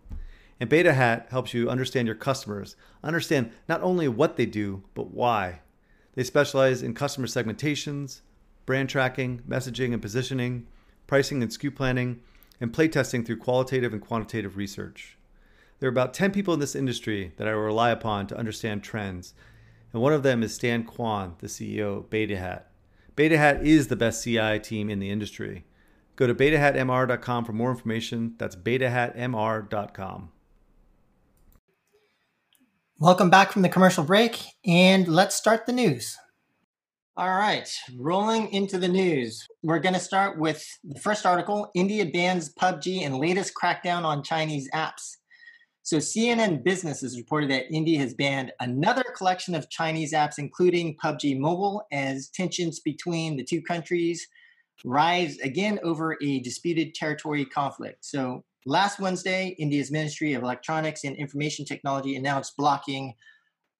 [0.58, 5.10] And Beta Hat helps you understand your customers, understand not only what they do, but
[5.10, 5.60] why.
[6.14, 8.22] They specialize in customer segmentations,
[8.64, 10.66] brand tracking, messaging and positioning,
[11.06, 12.20] pricing and SKU planning,
[12.58, 15.15] and playtesting through qualitative and quantitative research.
[15.78, 19.34] There are about 10 people in this industry that I rely upon to understand trends,
[19.92, 22.70] and one of them is Stan Kwan, the CEO of Beta Hat.
[23.14, 25.64] Beta Hat is the best CI team in the industry.
[26.16, 28.36] Go to betahatmr.com for more information.
[28.38, 30.30] That's betahatmr.com.
[32.98, 36.16] Welcome back from the commercial break, and let's start the news.
[37.18, 39.46] All right, rolling into the news.
[39.62, 44.22] We're going to start with the first article India bans PUBG and latest crackdown on
[44.22, 45.16] Chinese apps.
[45.86, 50.96] So, CNN Business has reported that India has banned another collection of Chinese apps, including
[50.96, 54.26] PUBG Mobile, as tensions between the two countries
[54.84, 58.04] rise again over a disputed territory conflict.
[58.04, 63.14] So, Last Wednesday, India's Ministry of Electronics and Information Technology announced blocking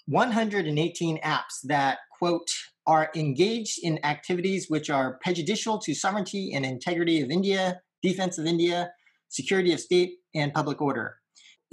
[0.06, 2.48] 118 apps that, quote,
[2.86, 8.46] are engaged in activities which are prejudicial to sovereignty and integrity of India, defense of
[8.46, 8.92] India,
[9.28, 11.16] security of state, and public order.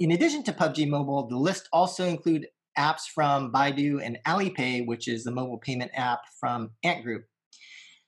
[0.00, 5.06] In addition to PUBG Mobile, the list also include apps from Baidu and Alipay, which
[5.06, 7.26] is the mobile payment app from Ant Group.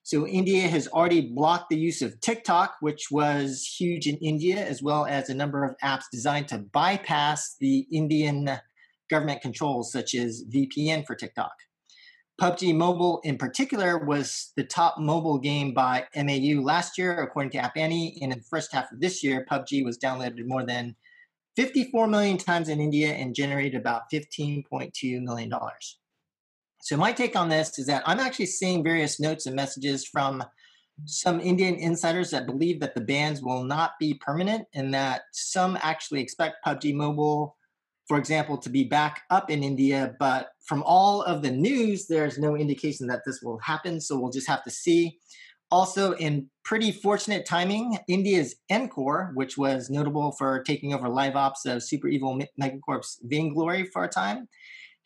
[0.02, 4.82] So India has already blocked the use of TikTok, which was huge in India, as
[4.82, 8.50] well as a number of apps designed to bypass the Indian
[9.08, 11.52] government controls, such as VPN for TikTok.
[12.40, 17.58] PUBG Mobile, in particular, was the top mobile game by MAU last year, according to
[17.58, 18.18] App Annie.
[18.20, 20.96] And in the first half of this year, PUBG was downloaded more than
[21.56, 25.52] 54 million times in India and generated about $15.2 million.
[26.82, 30.44] So my take on this is that I'm actually seeing various notes and messages from
[31.04, 35.78] some Indian insiders that believe that the bans will not be permanent and that some
[35.82, 37.56] actually expect PUBG Mobile,
[38.06, 40.14] for example, to be back up in India.
[40.18, 44.00] But from all of the news, there's no indication that this will happen.
[44.00, 45.18] So we'll just have to see.
[45.70, 51.66] Also, in pretty fortunate timing, India's nCore, which was notable for taking over live ops
[51.66, 54.48] of Super Evil Megacorp's Vainglory for a time,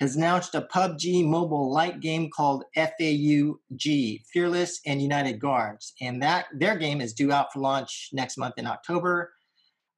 [0.00, 5.92] has launched a PUBG mobile light game called FAUG, Fearless and United Guards.
[6.00, 9.30] And that their game is due out for launch next month in October.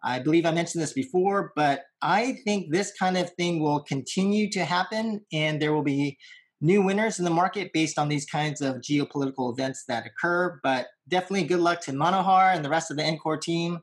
[0.05, 4.51] I believe I mentioned this before, but I think this kind of thing will continue
[4.51, 6.19] to happen and there will be
[6.63, 10.59] new winners in the market based on these kinds of geopolitical events that occur.
[10.63, 13.81] But definitely good luck to Manohar and the rest of the nCore team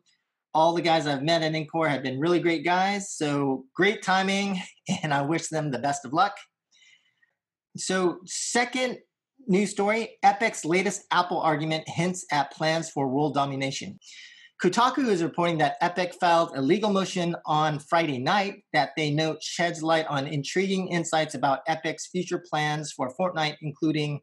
[0.53, 3.11] all the guys I've met at nCore have been really great guys.
[3.13, 4.59] So great timing,
[5.03, 6.35] and I wish them the best of luck.
[7.77, 8.97] So, second
[9.47, 13.99] news story Epic's latest Apple argument hints at plans for world domination.
[14.61, 19.41] Kotaku is reporting that Epic filed a legal motion on Friday night that they note
[19.41, 24.19] sheds light on intriguing insights about Epic's future plans for Fortnite, including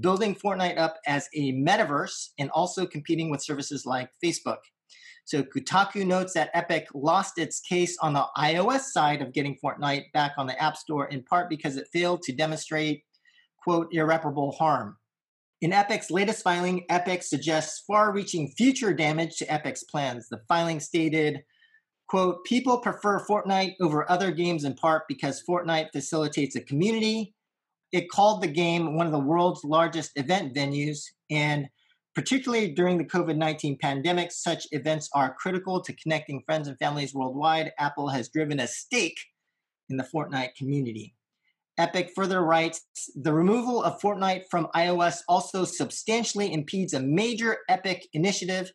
[0.00, 4.56] building Fortnite up as a metaverse and also competing with services like Facebook.
[5.26, 10.04] So Kotaku notes that Epic lost its case on the iOS side of getting Fortnite
[10.14, 13.02] back on the App Store in part because it failed to demonstrate,
[13.62, 14.96] quote, irreparable harm.
[15.64, 20.28] In Epic's latest filing, Epic suggests far reaching future damage to Epic's plans.
[20.28, 21.42] The filing stated,
[22.06, 27.32] quote, people prefer Fortnite over other games in part because Fortnite facilitates a community.
[27.92, 30.98] It called the game one of the world's largest event venues
[31.30, 31.66] and
[32.14, 37.12] Particularly during the COVID 19 pandemic, such events are critical to connecting friends and families
[37.12, 37.72] worldwide.
[37.76, 39.18] Apple has driven a stake
[39.88, 41.16] in the Fortnite community.
[41.76, 42.82] Epic further writes
[43.16, 48.70] The removal of Fortnite from iOS also substantially impedes a major Epic initiative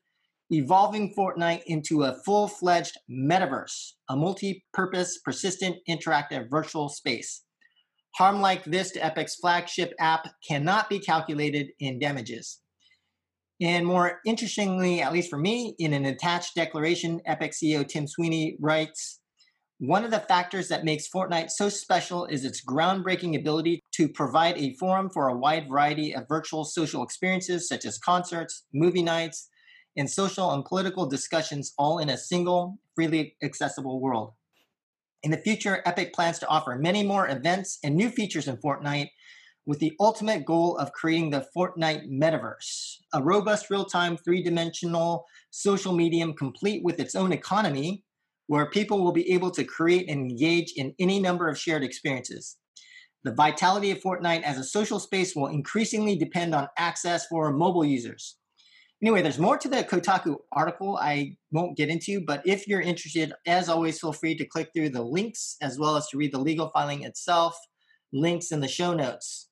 [0.49, 7.43] evolving Fortnite into a full fledged metaverse, a multi purpose, persistent, interactive virtual space.
[8.15, 12.59] Harm like this to Epic's flagship app cannot be calculated in damages.
[13.61, 18.57] And more interestingly, at least for me, in an attached declaration, Epic CEO Tim Sweeney
[18.59, 19.18] writes
[19.79, 24.57] One of the factors that makes Fortnite so special is its groundbreaking ability to provide
[24.57, 29.47] a forum for a wide variety of virtual social experiences, such as concerts, movie nights,
[29.95, 34.33] and social and political discussions, all in a single, freely accessible world.
[35.23, 39.11] In the future, Epic plans to offer many more events and new features in Fortnite
[39.65, 45.25] with the ultimate goal of creating the Fortnite metaverse, a robust real time three dimensional
[45.51, 48.03] social medium complete with its own economy,
[48.49, 52.57] where people will be able to create and engage in any number of shared experiences.
[53.23, 57.85] The vitality of Fortnite as a social space will increasingly depend on access for mobile
[57.85, 58.37] users.
[59.03, 63.33] Anyway, there's more to the Kotaku article I won't get into, but if you're interested,
[63.45, 66.39] as always, feel free to click through the links as well as to read the
[66.39, 67.55] legal filing itself,
[68.11, 69.49] links in the show notes.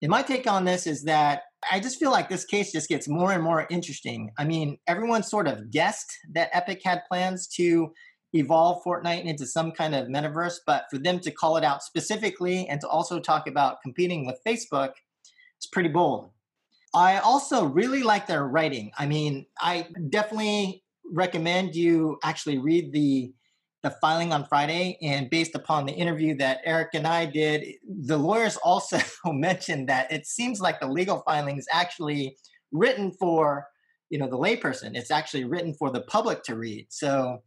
[0.00, 3.06] And my take on this is that I just feel like this case just gets
[3.06, 4.30] more and more interesting.
[4.38, 7.92] I mean, everyone sort of guessed that Epic had plans to
[8.32, 12.68] evolve Fortnite into some kind of metaverse, but for them to call it out specifically
[12.68, 14.92] and to also talk about competing with Facebook,
[15.56, 16.30] it's pretty bold.
[16.94, 18.90] I also really like their writing.
[18.98, 23.32] I mean, I definitely recommend you actually read the
[23.82, 28.18] the filing on Friday, and based upon the interview that Eric and I did, the
[28.18, 32.36] lawyers also mentioned that it seems like the legal filing is actually
[32.72, 33.66] written for
[34.10, 34.96] you know the layperson.
[34.96, 36.86] It's actually written for the public to read.
[36.90, 37.42] So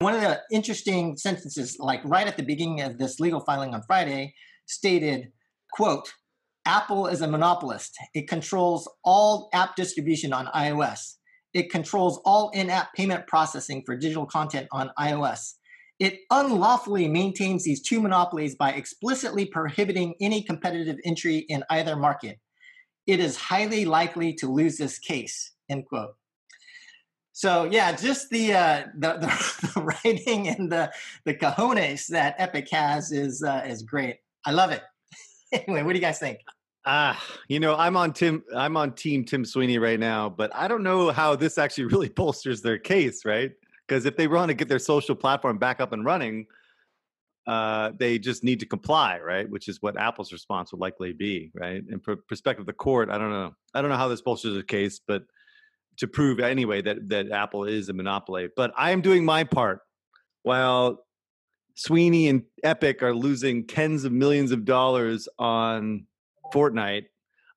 [0.00, 3.82] one of the interesting sentences, like right at the beginning of this legal filing on
[3.82, 4.34] Friday,
[4.66, 5.32] stated,
[5.72, 6.12] "quote
[6.64, 7.96] Apple is a monopolist.
[8.14, 11.16] It controls all app distribution on iOS.
[11.54, 15.54] It controls all in app payment processing for digital content on iOS.
[15.98, 22.38] It unlawfully maintains these two monopolies by explicitly prohibiting any competitive entry in either market.
[23.06, 25.54] It is highly likely to lose this case.
[25.70, 26.14] End quote.
[27.38, 30.90] So yeah, just the uh, the, the, the writing and the
[31.24, 34.16] the cojones that Epic has is uh, is great.
[34.44, 34.82] I love it.
[35.52, 36.40] anyway, what do you guys think?
[36.84, 38.42] Ah, you know, I'm on Tim.
[38.56, 42.08] I'm on Team Tim Sweeney right now, but I don't know how this actually really
[42.08, 43.52] bolsters their case, right?
[43.86, 46.44] Because if they want to get their social platform back up and running,
[47.46, 49.48] uh, they just need to comply, right?
[49.48, 51.84] Which is what Apple's response would likely be, right?
[51.88, 53.54] And for perspective of the court, I don't know.
[53.74, 55.22] I don't know how this bolsters the case, but
[55.98, 58.48] to prove anyway that that Apple is a monopoly.
[58.54, 59.80] But I am doing my part,
[60.42, 61.04] while
[61.74, 66.06] Sweeney and Epic are losing tens of millions of dollars on
[66.52, 67.06] Fortnite,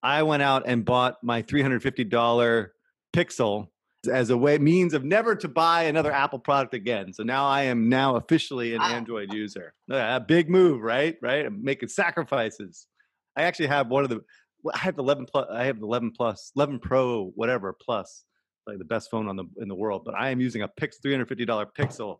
[0.04, 2.68] I went out and bought my $350
[3.14, 3.68] Pixel
[4.12, 7.14] as a way means of never to buy another Apple product again.
[7.14, 8.90] So now I am now officially an wow.
[8.90, 9.74] Android user.
[9.90, 11.18] A big move, right?
[11.22, 11.46] Right?
[11.46, 12.88] I'm making sacrifices.
[13.38, 14.22] I actually have one of the
[14.74, 18.26] I have the 11 plus I have the 11 plus 11 Pro whatever plus
[18.68, 20.98] like the best phone on the in the world, but I am using a Pix
[21.04, 22.18] $350 Pixel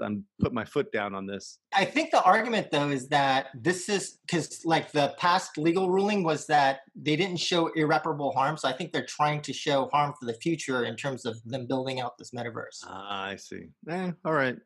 [0.00, 1.58] I'm put my foot down on this.
[1.72, 6.24] I think the argument though is that this is because like the past legal ruling
[6.24, 8.56] was that they didn't show irreparable harm.
[8.56, 11.66] So I think they're trying to show harm for the future in terms of them
[11.66, 12.84] building out this metaverse.
[12.84, 13.68] Ah, I see.
[13.88, 14.56] Eh, all right.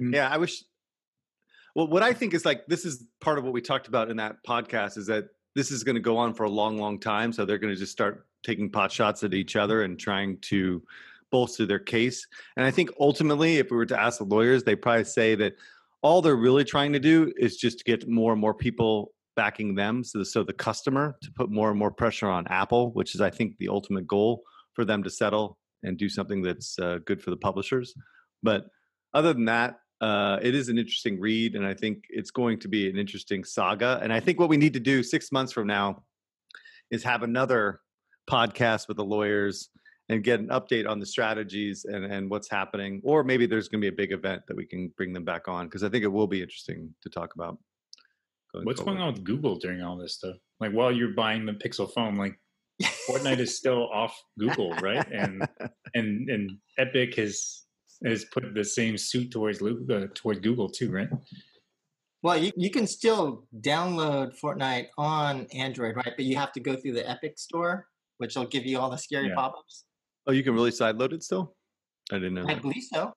[0.00, 0.14] mm-hmm.
[0.14, 0.62] Yeah, I wish.
[1.74, 4.16] Well, what I think is like this is part of what we talked about in
[4.18, 7.32] that podcast is that this is going to go on for a long, long time.
[7.32, 10.82] So they're going to just start taking pot shots at each other and trying to
[11.32, 12.26] bolster their case.
[12.56, 15.54] And I think ultimately, if we were to ask the lawyers, they probably say that
[16.02, 20.04] all they're really trying to do is just get more and more people backing them.
[20.04, 23.30] So, so the customer to put more and more pressure on Apple, which is, I
[23.30, 24.42] think, the ultimate goal
[24.74, 27.94] for them to settle and do something that's uh, good for the publishers.
[28.42, 28.66] But
[29.12, 32.68] other than that, uh, it is an interesting read, and I think it's going to
[32.68, 33.98] be an interesting saga.
[34.02, 36.04] And I think what we need to do six months from now
[36.90, 37.80] is have another
[38.28, 39.70] podcast with the lawyers
[40.08, 43.00] and get an update on the strategies and, and what's happening.
[43.04, 45.48] Or maybe there's going to be a big event that we can bring them back
[45.48, 47.58] on because I think it will be interesting to talk about.
[48.52, 48.98] Going what's forward.
[48.98, 50.36] going on with Google during all this stuff?
[50.60, 52.38] Like while you're buying the Pixel phone, like
[53.08, 55.06] Fortnite is still off Google, right?
[55.10, 55.46] And
[55.94, 57.64] and and Epic has
[58.04, 61.08] has put the same suit towards uh, towards Google too, right?
[62.22, 66.12] Well, you, you can still download Fortnite on Android, right?
[66.16, 67.86] But you have to go through the Epic store,
[68.18, 69.34] which will give you all the scary yeah.
[69.34, 69.84] pop-ups.
[70.26, 71.54] Oh, you can really sideload it still?
[72.12, 72.44] I didn't know.
[72.44, 72.62] I that.
[72.62, 73.12] believe so.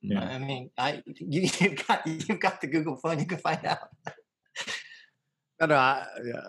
[0.00, 0.20] Yeah.
[0.20, 3.18] I mean, I you, have got you've got the Google phone.
[3.18, 3.88] You can find out.
[5.60, 6.40] no, no, I, yeah,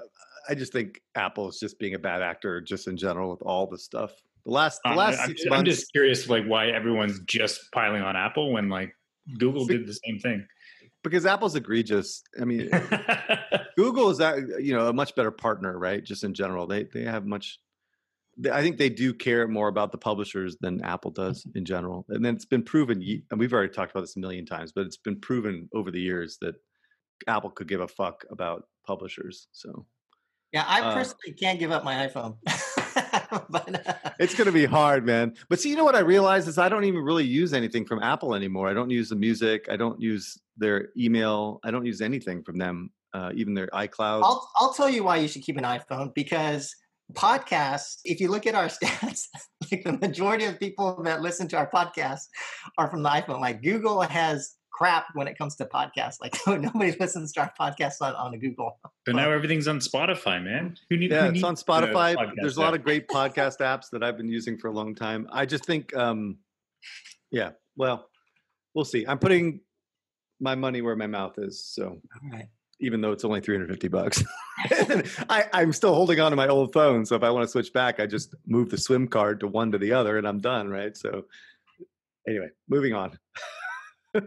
[0.48, 3.68] I just think Apple is just being a bad actor, just in general, with all
[3.68, 4.12] the stuff.
[4.46, 5.60] The last, the uh, last I'm, six I'm, months.
[5.60, 8.94] I'm just curious, like, why everyone's just piling on Apple when like
[9.38, 10.46] Google did the same thing.
[11.04, 12.24] Because Apple's egregious.
[12.40, 12.70] I mean,
[13.78, 16.04] Google is that you know a much better partner, right?
[16.04, 17.69] Just in general, they they have much th-
[18.52, 22.06] I think they do care more about the publishers than Apple does in general.
[22.10, 24.86] And then it's been proven, and we've already talked about this a million times, but
[24.86, 26.56] it's been proven over the years that
[27.28, 29.48] Apple could give a fuck about publishers.
[29.52, 29.86] So
[30.52, 32.38] Yeah, I Uh, personally can't give up my iPhone.
[33.50, 35.36] but uh, it's going to be hard, man.
[35.48, 38.02] But see, you know what I realized is I don't even really use anything from
[38.02, 38.68] Apple anymore.
[38.68, 39.68] I don't use the music.
[39.70, 41.60] I don't use their email.
[41.64, 44.24] I don't use anything from them, uh, even their iCloud.
[44.24, 46.76] I'll I'll tell you why you should keep an iPhone because
[47.14, 47.98] podcasts.
[48.06, 49.26] If you look at our stats,
[49.72, 52.22] like the majority of people that listen to our podcast
[52.78, 53.40] are from the iPhone.
[53.40, 56.16] Like Google has crap when it comes to podcasts.
[56.22, 58.80] Like nobody listens to our podcast on, on a Google.
[59.06, 60.78] But now everything's on Spotify, man.
[60.90, 61.12] Who need?
[61.12, 62.16] yeah, who it's on needs, Spotify.
[62.16, 64.96] podcast There's a lot of great podcast apps that I've been using for a long
[64.96, 65.28] time.
[65.32, 66.38] I just think, um,
[67.32, 68.10] yeah, well,
[68.74, 69.06] we'll see.
[69.06, 69.62] I'm putting
[70.40, 71.64] my money where my mouth is.
[71.64, 72.48] So All right.
[72.80, 74.24] even though it's only 350 bucks,
[75.30, 77.06] I, I'm still holding on to my old phone.
[77.06, 79.72] So if I want to switch back, I just move the SIM card to one
[79.72, 80.70] to the other and I'm done.
[80.70, 80.96] Right.
[80.98, 81.26] So
[82.28, 83.18] anyway, moving on.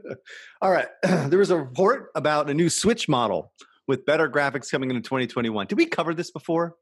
[0.63, 0.89] All right.
[1.03, 3.53] there was a report about a new Switch model
[3.87, 5.67] with better graphics coming into 2021.
[5.67, 6.77] Did we cover this before?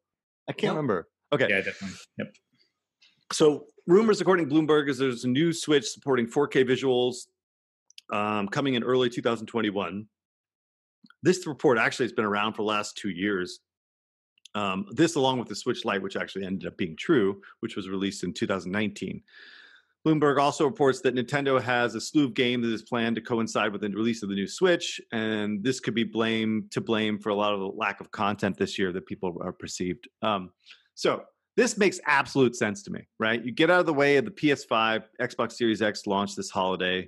[0.48, 0.76] I can't Nope.
[0.76, 1.09] remember.
[1.32, 1.46] Okay.
[1.48, 1.96] Yeah, definitely.
[2.18, 2.34] Yep.
[3.32, 7.26] So rumors, according to Bloomberg, is there's a new Switch supporting 4K visuals
[8.12, 10.07] um, coming in early 2021.
[11.23, 13.61] This report actually has been around for the last two years.
[14.55, 17.89] Um, this, along with the Switch Lite, which actually ended up being true, which was
[17.89, 19.23] released in 2019.
[20.05, 23.71] Bloomberg also reports that Nintendo has a slew of games that is planned to coincide
[23.71, 27.29] with the release of the new Switch, and this could be blamed to blame for
[27.29, 30.09] a lot of the lack of content this year that people are perceived.
[30.23, 30.51] Um,
[30.95, 31.25] so
[31.57, 33.45] this makes absolute sense to me, right?
[33.45, 37.07] You get out of the way of the PS5, Xbox Series X launch this holiday.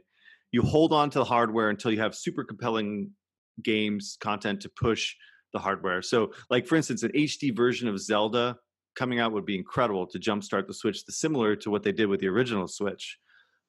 [0.51, 3.11] You hold on to the hardware until you have super compelling
[3.63, 5.15] games content to push
[5.53, 6.03] the hardware.
[6.03, 8.57] So, like for instance, an HD version of Zelda
[8.95, 12.07] coming out would be incredible to jumpstart the Switch, the similar to what they did
[12.07, 13.19] with the original Switch,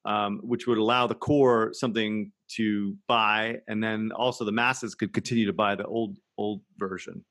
[0.05, 5.13] um, which would allow the core something to buy, and then also the masses could
[5.13, 7.23] continue to buy the old old version.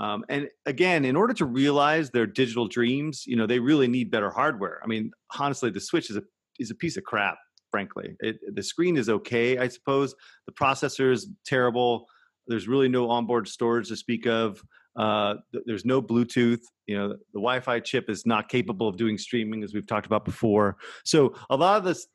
[0.00, 4.10] Um, and again, in order to realize their digital dreams, you know, they really need
[4.10, 4.80] better hardware.
[4.82, 6.22] I mean, honestly, the Switch is a
[6.58, 7.38] is a piece of crap.
[7.70, 10.14] Frankly, it, the screen is okay, I suppose.
[10.46, 12.06] The processor is terrible.
[12.46, 14.62] There's really no onboard storage to speak of.
[14.96, 16.60] Uh, th- there's no Bluetooth.
[16.86, 20.24] You know, the Wi-Fi chip is not capable of doing streaming, as we've talked about
[20.24, 20.76] before.
[21.04, 22.06] So a lot of the s-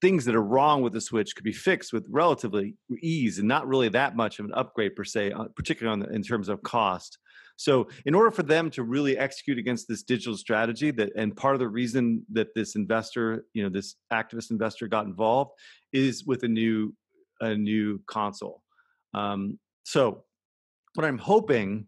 [0.00, 3.68] things that are wrong with the Switch could be fixed with relatively ease, and not
[3.68, 6.62] really that much of an upgrade per se, uh, particularly on the, in terms of
[6.62, 7.18] cost.
[7.56, 11.54] So, in order for them to really execute against this digital strategy, that and part
[11.54, 15.50] of the reason that this investor, you know, this activist investor got involved,
[15.92, 16.94] is with a new
[17.40, 18.62] a new console.
[19.12, 20.24] Um, so,
[20.94, 21.86] what I'm hoping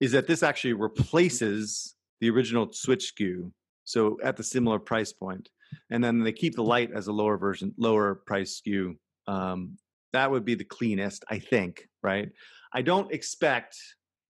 [0.00, 3.50] is that this actually replaces the original Switch SKU,
[3.84, 5.48] so at the similar price point,
[5.90, 8.96] and then they keep the light as a lower version, lower price SKU.
[9.26, 9.76] Um,
[10.12, 11.88] that would be the cleanest, I think.
[12.02, 12.30] Right?
[12.72, 13.76] I don't expect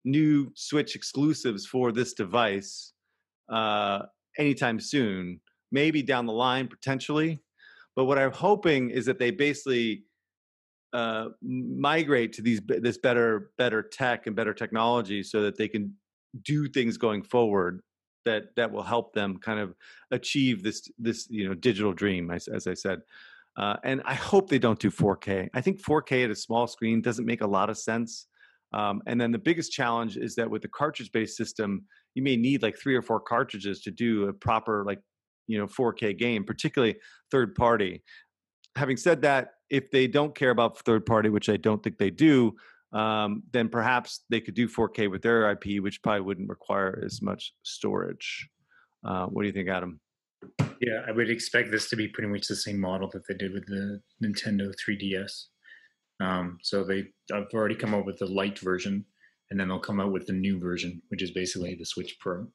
[0.05, 2.93] new Switch exclusives for this device
[3.49, 4.03] uh,
[4.39, 5.41] anytime soon.
[5.73, 7.39] Maybe down the line, potentially.
[7.95, 10.05] But what I'm hoping is that they basically
[10.93, 15.95] uh, migrate to these this better better tech and better technology, so that they can
[16.43, 17.83] do things going forward
[18.25, 19.75] that that will help them kind of
[20.11, 23.01] achieve this this you know digital dream, as, as I said.
[23.57, 25.51] Uh, and I hope they don't do 4K.
[25.53, 28.27] I think 4K at a small screen doesn't make a lot of sense.
[28.73, 32.63] Um, and then the biggest challenge is that with the cartridge-based system, you may need
[32.63, 35.01] like three or four cartridges to do a proper like
[35.47, 36.97] you know 4K game, particularly
[37.31, 38.03] third party.
[38.77, 42.11] Having said that, if they don't care about third party, which I don't think they
[42.11, 42.55] do,
[42.93, 47.23] um, then perhaps they could do 4K with their IP, which probably wouldn't require as
[47.23, 48.49] much storage.
[49.05, 50.01] Uh, what do you think, Adam?
[50.81, 53.53] Yeah, I would expect this to be pretty much the same model that they did
[53.53, 55.45] with the Nintendo 3DS.
[56.21, 59.05] Um, so they have already come out with the light version,
[59.51, 62.47] and then they'll come out with the new version, which is basically the Switch Pro.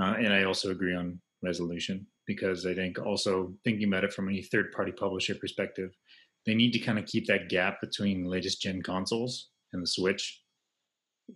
[0.00, 4.30] Uh, and I also agree on resolution because I think also thinking about it from
[4.30, 5.90] a third-party publisher perspective,
[6.46, 10.42] they need to kind of keep that gap between latest gen consoles and the Switch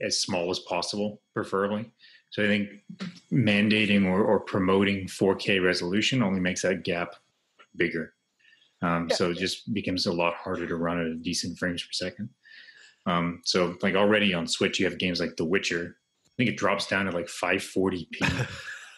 [0.03, 1.91] as small as possible, preferably.
[2.31, 2.69] So I think
[3.33, 7.15] mandating or, or promoting 4K resolution only makes that gap
[7.77, 8.15] bigger.
[8.83, 9.17] Um, Yeah.
[9.17, 12.29] So it just becomes a lot harder to run at a decent frames per second.
[13.07, 15.97] Um, so like already on Switch, you have games like The Witcher.
[16.27, 18.47] I think it drops down to like 540p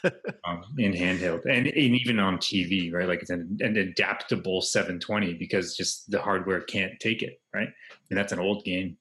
[0.44, 3.08] um, in handheld, and, and even on TV, right?
[3.08, 7.68] Like it's an, an adaptable 720 because just the hardware can't take it, right?
[8.10, 8.96] And that's an old game.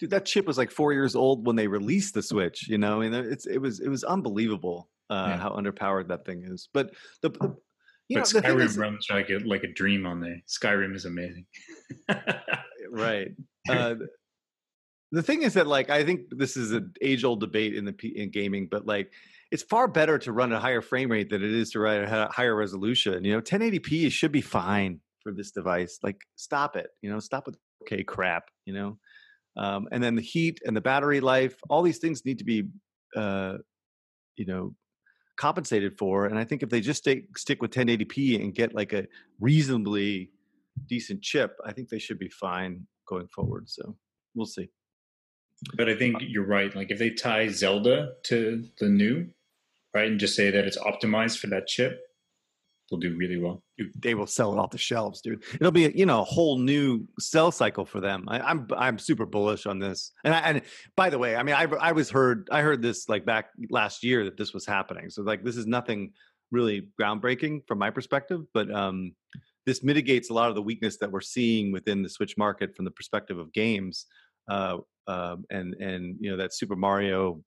[0.00, 2.66] Dude, that chip was like four years old when they released the Switch.
[2.68, 5.36] You know, I mean, it's it was it was unbelievable uh, yeah.
[5.36, 6.68] how underpowered that thing is.
[6.72, 6.90] But
[7.22, 7.56] the, the
[8.08, 10.42] you but know, Skyrim is, runs like a like a dream on there.
[10.48, 11.46] Skyrim is amazing.
[12.90, 13.28] right.
[13.68, 13.96] Uh,
[15.12, 17.94] the thing is that like I think this is an age old debate in the
[18.16, 19.12] in gaming, but like
[19.50, 22.04] it's far better to run at a higher frame rate than it is to run
[22.04, 23.24] at a higher resolution.
[23.24, 25.98] You know, 1080p should be fine for this device.
[26.02, 26.88] Like, stop it.
[27.02, 28.44] You know, stop with okay crap.
[28.64, 28.98] You know,
[29.60, 32.64] um, and then the heat and the battery life, all these things need to be,
[33.14, 33.58] uh,
[34.36, 34.74] you know,
[35.38, 36.24] compensated for.
[36.24, 39.06] And I think if they just stay, stick with 1080p and get like a
[39.38, 40.30] reasonably
[40.88, 43.68] decent chip, I think they should be fine going forward.
[43.68, 43.96] So
[44.34, 44.70] we'll see.
[45.76, 46.74] But I think you're right.
[46.74, 49.28] Like if they tie Zelda to the new,
[49.94, 52.00] right, and just say that it's optimized for that chip,
[52.90, 53.62] will do really well.
[53.96, 55.42] They will sell it off the shelves, dude.
[55.54, 58.24] It'll be you know a whole new sell cycle for them.
[58.28, 60.12] I, am I'm, I'm super bullish on this.
[60.24, 60.62] And I, and
[60.96, 64.02] by the way, I mean I I was heard I heard this like back last
[64.02, 65.10] year that this was happening.
[65.10, 66.12] So like this is nothing
[66.50, 69.12] really groundbreaking from my perspective, but um,
[69.66, 72.84] this mitigates a lot of the weakness that we're seeing within the Switch market from
[72.84, 74.06] the perspective of games.
[74.48, 77.42] Uh, um, and and you know that Super Mario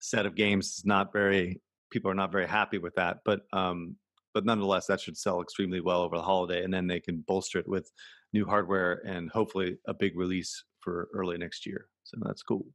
[0.00, 3.18] set of games is not very people are not very happy with that.
[3.24, 3.96] But um,
[4.34, 7.58] but nonetheless, that should sell extremely well over the holiday, and then they can bolster
[7.58, 7.90] it with
[8.32, 11.86] new hardware and hopefully a big release for early next year.
[12.04, 12.66] So that's cool.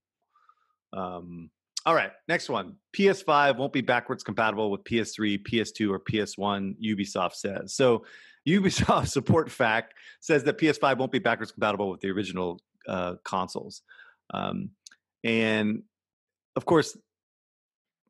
[0.93, 1.49] Um,
[1.86, 2.76] all right, next one.
[2.97, 6.76] PS5 won't be backwards compatible with PS3, PS2, or PS1.
[6.84, 8.06] Ubisoft says so.
[8.47, 13.82] Ubisoft support fact says that PS5 won't be backwards compatible with the original uh, consoles,
[14.36, 14.70] um,
[15.24, 15.82] and
[16.56, 16.95] of course,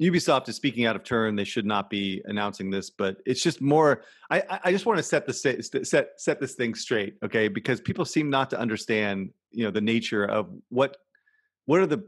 [0.02, 1.36] Ubisoft is speaking out of turn.
[1.36, 4.04] They should not be announcing this, but it's just more.
[4.30, 7.48] I, I just want to set the set set this thing straight, okay?
[7.48, 10.98] Because people seem not to understand, you know, the nature of what
[11.66, 12.04] what are the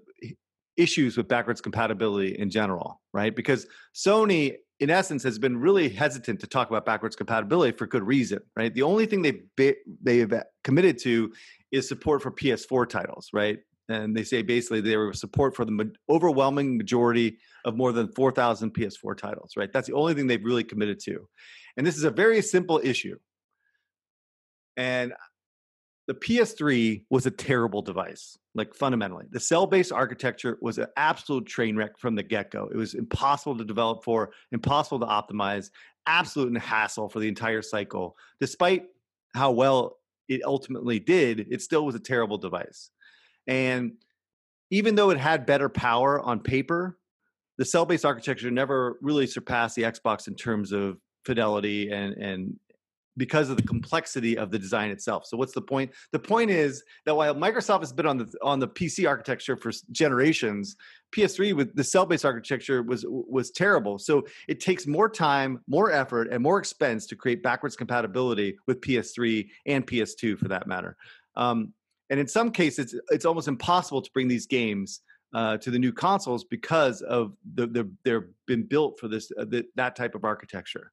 [0.76, 3.36] issues with backwards compatibility in general, right?
[3.36, 3.66] Because
[3.96, 8.40] Sony, in essence, has been really hesitant to talk about backwards compatibility for good reason,
[8.56, 8.74] right?
[8.74, 10.34] The only thing they've they've
[10.66, 11.32] committed to
[11.72, 13.60] is support for PS4 titles, right?
[13.90, 18.74] and they say basically they were support for the overwhelming majority of more than 4,000
[18.74, 19.72] PS4 titles, right?
[19.72, 21.28] That's the only thing they've really committed to.
[21.76, 23.18] And this is a very simple issue.
[24.78, 25.14] And
[26.08, 29.26] the PS3 was a terrible device, like fundamentally.
[29.30, 32.70] The cell based architecture was an absolute train wreck from the get go.
[32.72, 35.70] It was impossible to develop for, impossible to optimize,
[36.06, 38.16] absolute hassle for the entire cycle.
[38.40, 38.86] Despite
[39.36, 39.98] how well
[40.30, 42.92] it ultimately did, it still was a terrible device.
[43.46, 43.94] And
[44.72, 46.98] even though it had better power on paper,
[47.58, 52.60] the cell based architecture never really surpassed the Xbox in terms of fidelity and, and
[53.18, 55.26] because of the complexity of the design itself.
[55.26, 55.92] So what's the point?
[56.12, 59.72] The point is that while Microsoft has been on the on the PC architecture for
[59.92, 60.76] generations,
[61.16, 63.98] PS3 with the cell-based architecture was was terrible.
[63.98, 68.82] So it takes more time, more effort, and more expense to create backwards compatibility with
[68.82, 70.96] PS3 and PS2 for that matter.
[71.36, 71.74] Um,
[72.10, 75.02] and in some cases it's almost impossible to bring these games
[75.34, 79.46] uh, to the new consoles because of the, the they're been built for this uh,
[79.46, 80.92] the, that type of architecture.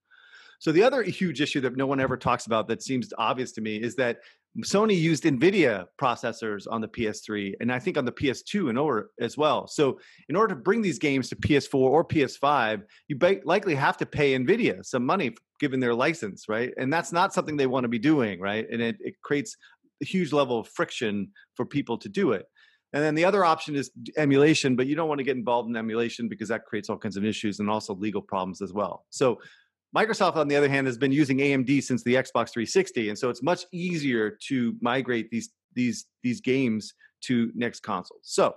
[0.59, 3.61] So the other huge issue that no one ever talks about that seems obvious to
[3.61, 4.21] me is that
[4.61, 9.11] Sony used NVIDIA processors on the PS3 and I think on the PS2 and over
[9.21, 9.67] as well.
[9.67, 14.07] So in order to bring these games to PS4 or PS5, you likely have to
[14.07, 16.73] pay NVIDIA some money given their license, right?
[16.79, 18.67] And that's not something they want to be doing, right?
[18.71, 19.57] And it, it creates
[20.03, 22.47] a huge level of friction for people to do it.
[22.95, 25.77] And then the other option is emulation, but you don't want to get involved in
[25.77, 29.05] emulation because that creates all kinds of issues and also legal problems as well.
[29.11, 29.41] So
[29.95, 33.31] Microsoft, on the other hand, has been using AMD since the Xbox 360, and so
[33.31, 38.21] it's much easier to migrate these these these games to next consoles.
[38.23, 38.55] So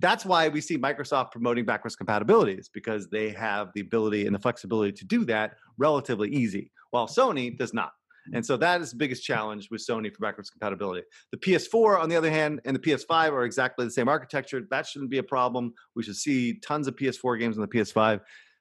[0.00, 4.34] that's why we see Microsoft promoting backwards compatibility is because they have the ability and
[4.34, 7.92] the flexibility to do that relatively easy, while Sony does not.
[8.32, 11.02] And so that is the biggest challenge with Sony for backwards compatibility.
[11.32, 14.62] The PS4, on the other hand, and the PS5 are exactly the same architecture.
[14.70, 15.74] That shouldn't be a problem.
[15.94, 18.20] We should see tons of PS4 games on the PS5,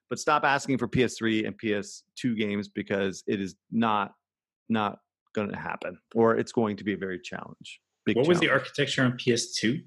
[0.09, 4.11] but stop asking for PS3 and PS2 games because it is not
[4.69, 4.99] not
[5.35, 7.79] going to happen, or it's going to be a very challenge.
[8.05, 8.27] what challenge.
[8.27, 9.83] was the architecture on PS2?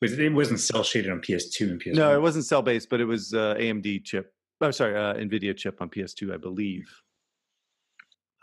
[0.00, 1.94] Was it, it wasn't cell shaded on PS2 and PS1?
[1.94, 4.32] No, it wasn't cell based, but it was uh, AMD chip.
[4.60, 6.86] I'm oh, sorry, uh, NVIDIA chip on PS2, I believe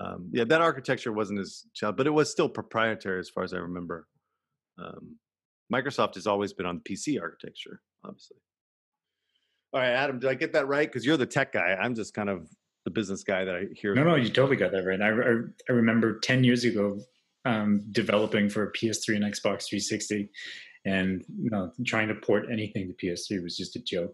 [0.01, 3.53] um, yeah, that architecture wasn't as, child, but it was still proprietary as far as
[3.53, 4.07] I remember.
[4.77, 5.17] Um,
[5.71, 8.37] Microsoft has always been on the PC architecture, obviously.
[9.73, 10.87] All right, Adam, did I get that right?
[10.87, 11.77] Because you're the tech guy.
[11.79, 12.49] I'm just kind of
[12.83, 13.93] the business guy that I hear.
[13.93, 14.99] No, no, you totally got that right.
[14.99, 15.35] I, I,
[15.69, 16.99] I remember 10 years ago
[17.45, 20.29] um, developing for PS3 and Xbox 360,
[20.85, 24.13] and you know, trying to port anything to PS3 was just a joke.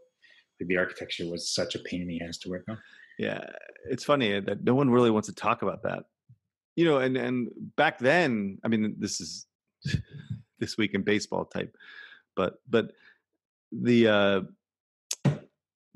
[0.59, 2.77] Like, the architecture was such a pain in the ass to work on.
[3.18, 3.45] Yeah,
[3.89, 6.05] it's funny that no one really wants to talk about that.
[6.76, 9.47] You know, and and back then, I mean, this is
[10.59, 11.76] this week in baseball type,
[12.36, 12.91] but but
[13.72, 14.41] the uh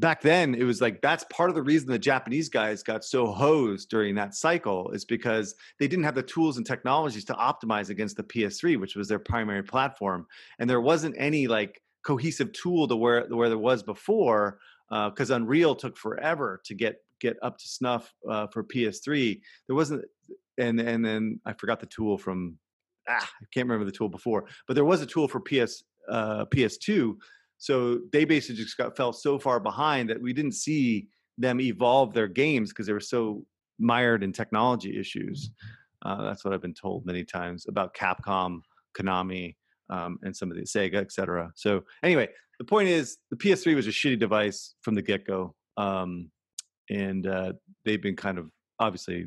[0.02, 3.28] back then it was like that's part of the reason the Japanese guys got so
[3.28, 7.90] hosed during that cycle is because they didn't have the tools and technologies to optimize
[7.90, 10.26] against the PS3, which was their primary platform,
[10.60, 14.60] and there wasn't any like cohesive tool to where where there was before
[14.90, 19.40] because uh, Unreal took forever to get get up to snuff uh, for PS3.
[19.68, 20.04] There wasn't,
[20.58, 22.58] and and then I forgot the tool from
[23.08, 26.46] ah I can't remember the tool before, but there was a tool for PS uh,
[26.46, 27.16] PS2
[27.62, 31.08] so they basically just got fell so far behind that we didn't see
[31.38, 33.46] them evolve their games because they were so
[33.78, 35.52] mired in technology issues.
[36.04, 38.62] Uh, that's what I've been told many times about Capcom,
[38.98, 39.58] Konami,
[39.92, 41.52] um, and some of the Sega, etc.
[41.54, 45.54] So anyway, the point is the PS3 was a shitty device from the get go,
[45.78, 46.32] um,
[46.92, 47.54] and uh,
[47.86, 49.26] they've been kind of obviously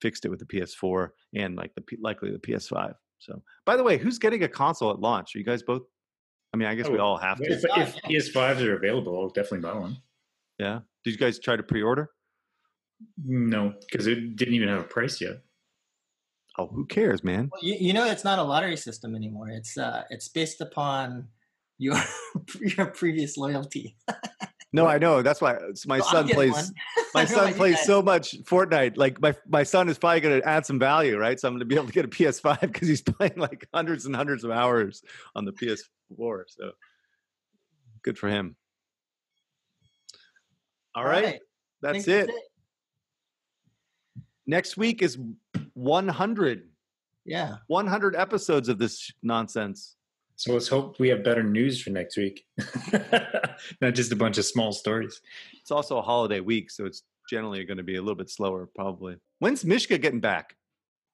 [0.00, 2.92] fixed it with the PS4 and like the likely the PS5.
[3.18, 5.34] So by the way, who's getting a console at launch?
[5.34, 5.82] Are you guys both
[6.56, 7.52] I mean, I guess oh, we all have to.
[7.52, 9.98] If, if PS5s are available, I'll definitely buy one.
[10.58, 10.80] Yeah.
[11.04, 12.10] Did you guys try to pre-order?
[13.22, 15.42] No, because it didn't even have a price yet.
[16.58, 17.50] Oh, who cares, man?
[17.52, 19.50] Well, you, you know, it's not a lottery system anymore.
[19.50, 21.28] It's uh, it's based upon
[21.76, 21.96] your
[22.60, 23.98] your previous loyalty.
[24.72, 25.22] no, I know.
[25.22, 26.72] That's why my son plays.
[27.14, 28.96] my son plays so much Fortnite.
[28.96, 31.38] Like my my son is probably going to add some value, right?
[31.38, 34.06] So I'm going to be able to get a PS5 because he's playing like hundreds
[34.06, 35.02] and hundreds of hours
[35.34, 36.42] on the PS4.
[36.48, 36.72] So
[38.02, 38.56] good for him.
[40.94, 41.24] All, All right.
[41.24, 41.40] right.
[41.82, 42.28] That's it.
[42.28, 42.34] it.
[44.46, 45.18] Next week is
[45.74, 46.68] 100.
[47.24, 47.56] Yeah.
[47.66, 49.95] 100 episodes of this nonsense.
[50.36, 52.44] So let's hope we have better news for next week.
[53.80, 55.20] Not just a bunch of small stories.
[55.60, 58.68] It's also a holiday week, so it's generally going to be a little bit slower,
[58.74, 59.16] probably.
[59.38, 60.54] When's Mishka getting back?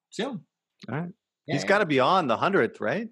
[0.09, 0.41] Soon.
[0.89, 1.09] All right.
[1.47, 1.67] Yeah, He's yeah.
[1.69, 3.07] got to be on the 100th, right?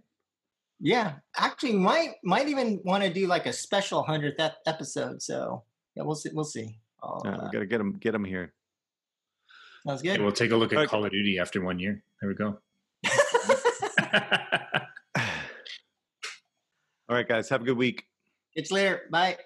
[0.83, 5.21] Yeah, actually, might might even want to do like a special hundredth episode.
[5.21, 5.63] So
[5.95, 6.31] yeah, we'll see.
[6.33, 6.79] We'll see.
[7.03, 8.51] yeah, we uh gotta get him get him here.
[9.85, 10.17] Sounds good.
[10.17, 12.03] Yeah, we'll take a look at Call of Duty after one year.
[12.19, 12.57] There we go.
[17.11, 17.49] All right, guys.
[17.49, 18.05] Have a good week.
[18.55, 19.01] It's later.
[19.11, 19.37] Bye.